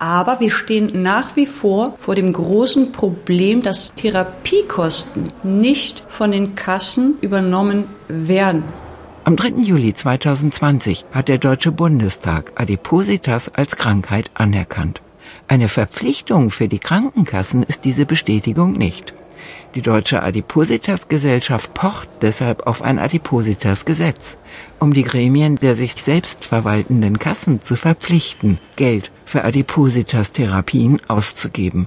Aber 0.00 0.38
wir 0.38 0.50
stehen 0.50 1.02
nach 1.02 1.34
wie 1.34 1.46
vor 1.46 1.96
vor 1.98 2.14
dem 2.14 2.32
großen 2.32 2.92
Problem, 2.92 3.62
dass 3.62 3.92
Therapiekosten 3.94 5.32
nicht 5.42 6.04
von 6.08 6.30
den 6.30 6.54
Kassen 6.54 7.18
übernommen 7.20 7.84
werden. 8.08 8.64
Am 9.28 9.36
3. 9.36 9.60
Juli 9.62 9.92
2020 9.92 11.04
hat 11.12 11.28
der 11.28 11.36
Deutsche 11.36 11.70
Bundestag 11.70 12.52
Adipositas 12.54 13.50
als 13.50 13.76
Krankheit 13.76 14.30
anerkannt. 14.32 15.02
Eine 15.48 15.68
Verpflichtung 15.68 16.50
für 16.50 16.66
die 16.66 16.78
Krankenkassen 16.78 17.62
ist 17.62 17.84
diese 17.84 18.06
Bestätigung 18.06 18.72
nicht. 18.72 19.12
Die 19.74 19.82
Deutsche 19.82 20.22
Adipositas-Gesellschaft 20.22 21.74
pocht 21.74 22.08
deshalb 22.22 22.66
auf 22.66 22.80
ein 22.80 22.98
Adipositas-Gesetz, 22.98 24.38
um 24.78 24.94
die 24.94 25.02
Gremien 25.02 25.56
der 25.56 25.74
sich 25.74 25.92
selbst 25.96 26.46
verwaltenden 26.46 27.18
Kassen 27.18 27.60
zu 27.60 27.76
verpflichten, 27.76 28.58
Geld 28.76 29.10
für 29.26 29.44
Adipositas-Therapien 29.44 31.02
auszugeben. 31.06 31.86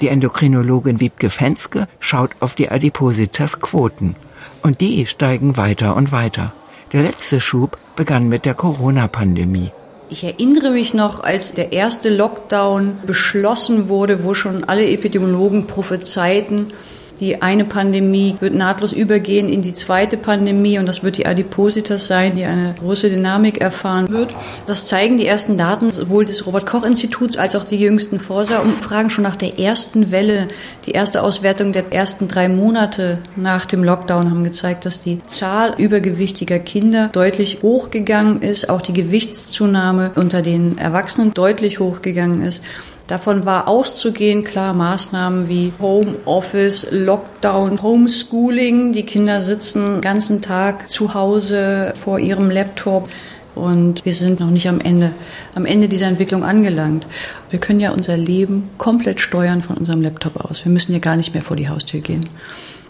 Die 0.00 0.08
Endokrinologin 0.08 0.98
Wiebke 0.98 1.30
Fenske 1.30 1.86
schaut 2.00 2.32
auf 2.40 2.56
die 2.56 2.68
Adipositas-Quoten. 2.68 4.16
Und 4.60 4.80
die 4.80 5.06
steigen 5.06 5.56
weiter 5.56 5.94
und 5.94 6.10
weiter. 6.10 6.52
Der 6.92 7.02
letzte 7.02 7.40
Schub 7.40 7.78
begann 7.96 8.28
mit 8.28 8.44
der 8.44 8.54
Corona-Pandemie. 8.54 9.70
Ich 10.10 10.22
erinnere 10.22 10.70
mich 10.70 10.94
noch, 10.94 11.20
als 11.24 11.54
der 11.54 11.72
erste 11.72 12.10
Lockdown 12.10 12.98
beschlossen 13.06 13.88
wurde, 13.88 14.22
wo 14.22 14.34
schon 14.34 14.64
alle 14.64 14.86
Epidemiologen 14.88 15.66
prophezeiten, 15.66 16.72
die 17.20 17.42
eine 17.42 17.64
Pandemie 17.64 18.36
wird 18.40 18.54
nahtlos 18.54 18.92
übergehen 18.92 19.48
in 19.48 19.62
die 19.62 19.72
zweite 19.72 20.16
Pandemie 20.16 20.78
und 20.78 20.86
das 20.86 21.02
wird 21.02 21.16
die 21.16 21.26
Adipositas 21.26 22.06
sein, 22.06 22.34
die 22.34 22.44
eine 22.44 22.74
große 22.78 23.10
Dynamik 23.10 23.60
erfahren 23.60 24.10
wird. 24.10 24.32
Das 24.66 24.86
zeigen 24.86 25.18
die 25.18 25.26
ersten 25.26 25.56
Daten 25.56 25.90
sowohl 25.90 26.24
des 26.24 26.46
Robert-Koch-Instituts 26.46 27.36
als 27.36 27.54
auch 27.56 27.64
die 27.64 27.78
jüngsten 27.78 28.18
Forsa-Umfragen 28.18 29.10
schon 29.10 29.24
nach 29.24 29.36
der 29.36 29.58
ersten 29.58 30.10
Welle. 30.10 30.48
Die 30.86 30.92
erste 30.92 31.22
Auswertung 31.22 31.72
der 31.72 31.92
ersten 31.92 32.28
drei 32.28 32.48
Monate 32.48 33.18
nach 33.36 33.64
dem 33.66 33.84
Lockdown 33.84 34.30
haben 34.30 34.44
gezeigt, 34.44 34.84
dass 34.84 35.00
die 35.00 35.22
Zahl 35.26 35.74
übergewichtiger 35.78 36.58
Kinder 36.58 37.08
deutlich 37.12 37.58
hochgegangen 37.62 38.42
ist, 38.42 38.68
auch 38.68 38.82
die 38.82 38.92
Gewichtszunahme 38.92 40.12
unter 40.16 40.42
den 40.42 40.78
Erwachsenen 40.78 41.34
deutlich 41.34 41.80
hochgegangen 41.80 42.42
ist. 42.42 42.62
Davon 43.06 43.44
war 43.44 43.68
auszugehen, 43.68 44.44
klar, 44.44 44.72
Maßnahmen 44.72 45.46
wie 45.48 45.74
Homeoffice, 45.78 46.88
Lockdown, 46.90 47.82
Homeschooling. 47.82 48.92
Die 48.92 49.02
Kinder 49.02 49.42
sitzen 49.42 49.96
den 49.96 50.00
ganzen 50.00 50.40
Tag 50.40 50.88
zu 50.88 51.12
Hause 51.12 51.92
vor 51.96 52.18
ihrem 52.18 52.50
Laptop. 52.50 53.10
Und 53.54 54.04
wir 54.06 54.14
sind 54.14 54.40
noch 54.40 54.50
nicht 54.50 54.68
am 54.68 54.80
Ende, 54.80 55.12
am 55.54 55.66
Ende 55.66 55.86
dieser 55.86 56.06
Entwicklung 56.06 56.44
angelangt. 56.44 57.06
Wir 57.50 57.60
können 57.60 57.78
ja 57.78 57.92
unser 57.92 58.16
Leben 58.16 58.70
komplett 58.78 59.20
steuern 59.20 59.60
von 59.60 59.76
unserem 59.76 60.00
Laptop 60.00 60.42
aus. 60.42 60.64
Wir 60.64 60.72
müssen 60.72 60.92
ja 60.92 60.98
gar 60.98 61.16
nicht 61.16 61.34
mehr 61.34 61.42
vor 61.42 61.56
die 61.56 61.68
Haustür 61.68 62.00
gehen. 62.00 62.28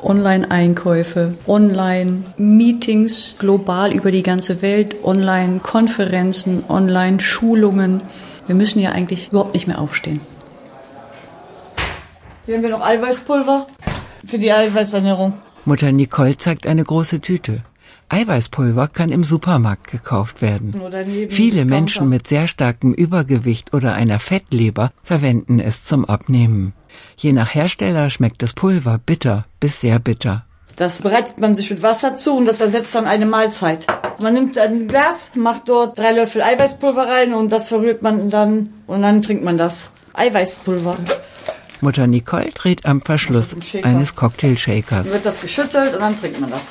Online-Einkäufe, 0.01 1.35
Online-Meetings 1.47 3.35
global 3.39 3.93
über 3.93 4.11
die 4.13 4.23
ganze 4.23 4.63
Welt, 4.63 5.03
Online-Konferenzen, 5.03 6.63
Online-Schulungen. 6.69 8.03
Wir 8.47 8.55
müssen 8.55 8.81
ja 8.81 8.91
eigentlich 8.93 9.29
überhaupt 9.29 9.55
nicht 9.55 9.67
mehr 9.67 9.81
aufstehen. 9.81 10.21
Hier 12.47 12.57
haben 12.57 12.63
wir 12.63 12.71
noch 12.71 12.85
Eiweißpulver 12.85 13.67
für 14.27 14.39
die 14.39 14.53
Eiweißernährung. 14.53 15.35
Mutter 15.65 15.93
Nicole 15.93 16.37
zeigt 16.37 16.67
eine 16.67 16.85
große 16.85 17.21
Tüte. 17.21 17.63
Eiweißpulver 18.11 18.89
kann 18.89 19.11
im 19.11 19.25
Supermarkt 19.25 19.91
gekauft 19.91 20.43
werden. 20.43 20.75
Viele 21.31 21.65
Menschen 21.65 22.09
mit 22.11 22.27
sehr 22.27 22.49
starkem 22.49 22.93
Übergewicht 22.93 23.73
oder 23.73 23.95
einer 23.95 24.19
Fettleber 24.19 24.93
verwenden 25.03 25.59
es 25.59 25.85
zum 25.85 26.05
Abnehmen. 26.05 26.75
Je 27.17 27.33
nach 27.33 27.55
Hersteller 27.55 28.11
schmeckt 28.11 28.43
das 28.43 28.53
Pulver 28.53 28.99
bitter 28.99 29.47
bis 29.59 29.81
sehr 29.81 29.99
bitter. 29.99 30.45
Das 30.77 31.03
bereitet 31.03 31.39
man 31.39 31.55
sich 31.55 31.71
mit 31.71 31.83
Wasser 31.83 32.17
zu 32.17 32.35
und 32.35 32.47
das 32.47 32.61
ersetzt 32.61 32.95
dann 32.95 33.07
eine 33.07 33.27
Mahlzeit. 33.27 33.87
Man 34.19 34.35
nimmt 34.35 34.59
ein 34.59 34.89
Glas, 34.89 35.31
macht 35.35 35.69
dort 35.69 35.99
drei 35.99 36.13
Löffel 36.13 36.43
Eiweißpulver 36.43 37.07
rein 37.07 37.35
und 37.35 37.53
das 37.53 37.69
verrührt 37.69 38.03
man 38.03 38.31
dann 38.31 38.71
und 38.87 39.03
dann 39.03 39.23
trinkt 39.23 39.45
man 39.45 39.57
das. 39.57 39.91
Eiweißpulver. 40.15 40.97
Mutter 41.81 42.07
Nicole 42.07 42.51
dreht 42.51 42.87
am 42.87 43.01
Verschluss 43.01 43.55
ein 43.75 43.85
eines 43.85 44.17
Cocktailshakers. 44.17 45.05
Dann 45.05 45.13
wird 45.13 45.27
das 45.27 45.41
geschüttelt 45.41 45.95
und 45.95 46.01
dann 46.01 46.17
trinkt 46.17 46.41
man 46.41 46.51
das. 46.51 46.71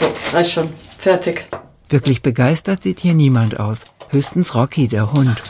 So, 0.00 0.36
reicht 0.36 0.52
schon. 0.52 0.70
Fertig. 0.98 1.46
Wirklich 1.88 2.20
begeistert 2.20 2.82
sieht 2.82 2.98
hier 2.98 3.14
niemand 3.14 3.60
aus. 3.60 3.80
Höchstens 4.10 4.54
Rocky, 4.54 4.88
der 4.88 5.12
Hund. 5.12 5.40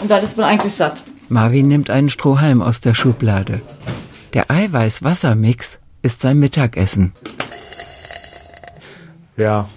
Und 0.00 0.10
dann 0.10 0.22
ist 0.22 0.36
man 0.36 0.46
eigentlich 0.46 0.74
satt. 0.74 1.02
Marvin 1.28 1.68
nimmt 1.68 1.90
einen 1.90 2.10
Strohhalm 2.10 2.62
aus 2.62 2.80
der 2.80 2.94
Schublade. 2.94 3.60
Der 4.34 4.50
Eiweiß-Wasser-Mix 4.50 5.78
ist 6.02 6.20
sein 6.20 6.40
Mittagessen. 6.40 7.12
Ja. 9.36 9.68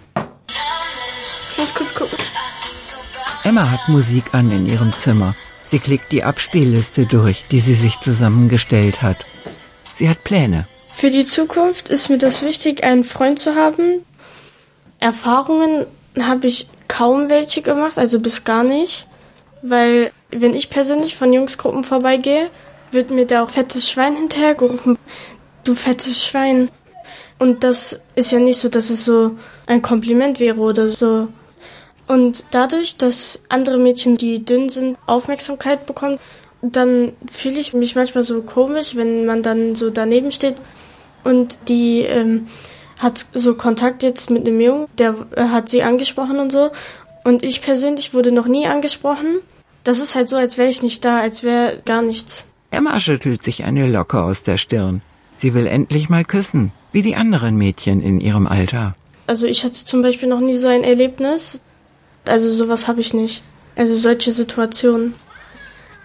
Ich 1.51 1.57
muss 1.59 1.73
kurz 1.75 1.93
gucken. 1.93 2.17
Emma 3.43 3.69
hat 3.69 3.87
Musik 3.87 4.33
an 4.33 4.49
in 4.49 4.65
ihrem 4.65 4.93
Zimmer. 4.93 5.35
Sie 5.63 5.77
klickt 5.77 6.11
die 6.11 6.23
Abspielliste 6.23 7.05
durch, 7.05 7.43
die 7.51 7.59
sie 7.59 7.75
sich 7.75 7.99
zusammengestellt 7.99 9.03
hat. 9.03 9.17
Sie 9.93 10.09
hat 10.09 10.23
Pläne. 10.23 10.67
Für 10.87 11.11
die 11.11 11.25
Zukunft 11.25 11.89
ist 11.89 12.09
mir 12.09 12.17
das 12.17 12.41
wichtig, 12.41 12.83
einen 12.83 13.03
Freund 13.03 13.37
zu 13.37 13.53
haben. 13.53 14.03
Erfahrungen 14.99 15.85
habe 16.19 16.47
ich 16.47 16.67
kaum 16.87 17.29
welche 17.29 17.61
gemacht, 17.61 17.99
also 17.99 18.19
bis 18.19 18.43
gar 18.43 18.63
nicht. 18.63 19.07
Weil, 19.61 20.11
wenn 20.31 20.55
ich 20.55 20.71
persönlich 20.71 21.15
von 21.15 21.31
Jungsgruppen 21.31 21.83
vorbeigehe, 21.83 22.49
wird 22.91 23.11
mir 23.11 23.25
da 23.25 23.43
auch 23.43 23.49
fettes 23.49 23.89
Schwein 23.89 24.15
hinterhergerufen. 24.15 24.97
Du 25.63 25.75
fettes 25.75 26.25
Schwein. 26.25 26.69
Und 27.39 27.63
das 27.63 28.01
ist 28.15 28.31
ja 28.31 28.39
nicht 28.39 28.57
so, 28.59 28.69
dass 28.69 28.89
es 28.89 29.05
so 29.05 29.35
ein 29.67 29.81
Kompliment 29.81 30.39
wäre 30.39 30.59
oder 30.59 30.87
so. 30.87 31.27
Und 32.07 32.45
dadurch, 32.51 32.97
dass 32.97 33.41
andere 33.49 33.77
Mädchen, 33.77 34.15
die 34.15 34.43
dünn 34.43 34.69
sind, 34.69 34.97
Aufmerksamkeit 35.05 35.85
bekommen, 35.85 36.19
dann 36.61 37.13
fühle 37.29 37.59
ich 37.59 37.73
mich 37.73 37.95
manchmal 37.95 38.23
so 38.23 38.41
komisch, 38.41 38.95
wenn 38.95 39.25
man 39.25 39.43
dann 39.43 39.75
so 39.75 39.89
daneben 39.89 40.31
steht 40.31 40.55
und 41.23 41.59
die 41.67 42.01
ähm, 42.01 42.47
hat 42.99 43.25
so 43.33 43.55
Kontakt 43.55 44.01
jetzt 44.01 44.29
mit 44.29 44.47
einem 44.47 44.61
Jungen, 44.61 44.87
der 44.97 45.15
äh, 45.35 45.43
hat 45.49 45.69
sie 45.69 45.83
angesprochen 45.83 46.39
und 46.39 46.51
so. 46.51 46.71
Und 47.23 47.43
ich 47.43 47.61
persönlich 47.61 48.13
wurde 48.13 48.31
noch 48.31 48.47
nie 48.47 48.65
angesprochen. 48.65 49.41
Das 49.83 49.99
ist 49.99 50.15
halt 50.15 50.29
so, 50.29 50.37
als 50.37 50.57
wäre 50.57 50.69
ich 50.69 50.81
nicht 50.81 51.03
da, 51.03 51.19
als 51.19 51.43
wäre 51.43 51.81
gar 51.85 52.01
nichts. 52.01 52.45
Emma 52.71 52.99
schüttelt 52.99 53.43
sich 53.43 53.63
eine 53.63 53.87
Locke 53.87 54.21
aus 54.21 54.43
der 54.43 54.57
Stirn. 54.57 55.01
Sie 55.35 55.53
will 55.53 55.67
endlich 55.67 56.09
mal 56.09 56.25
küssen, 56.25 56.71
wie 56.91 57.01
die 57.01 57.15
anderen 57.15 57.57
Mädchen 57.57 58.01
in 58.01 58.19
ihrem 58.19 58.47
Alter. 58.47 58.95
Also 59.27 59.45
ich 59.45 59.63
hatte 59.63 59.85
zum 59.85 60.01
Beispiel 60.01 60.27
noch 60.27 60.39
nie 60.39 60.55
so 60.55 60.67
ein 60.67 60.83
Erlebnis. 60.83 61.61
Also 62.27 62.49
sowas 62.51 62.87
habe 62.87 63.01
ich 63.01 63.13
nicht. 63.13 63.43
Also 63.75 63.95
solche 63.95 64.31
Situationen. 64.31 65.13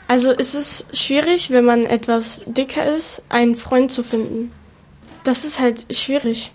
Also 0.09 0.31
es 0.31 0.55
ist 0.55 0.96
schwierig, 0.96 1.51
wenn 1.51 1.64
man 1.64 1.87
etwas 1.87 2.42
dicker 2.46 2.85
ist, 2.85 3.22
einen 3.29 3.55
Freund 3.55 3.90
zu 3.90 4.03
finden. 4.03 4.53
Das 5.25 5.44
ist 5.44 5.61
halt 5.61 5.87
schwierig. 5.94 6.53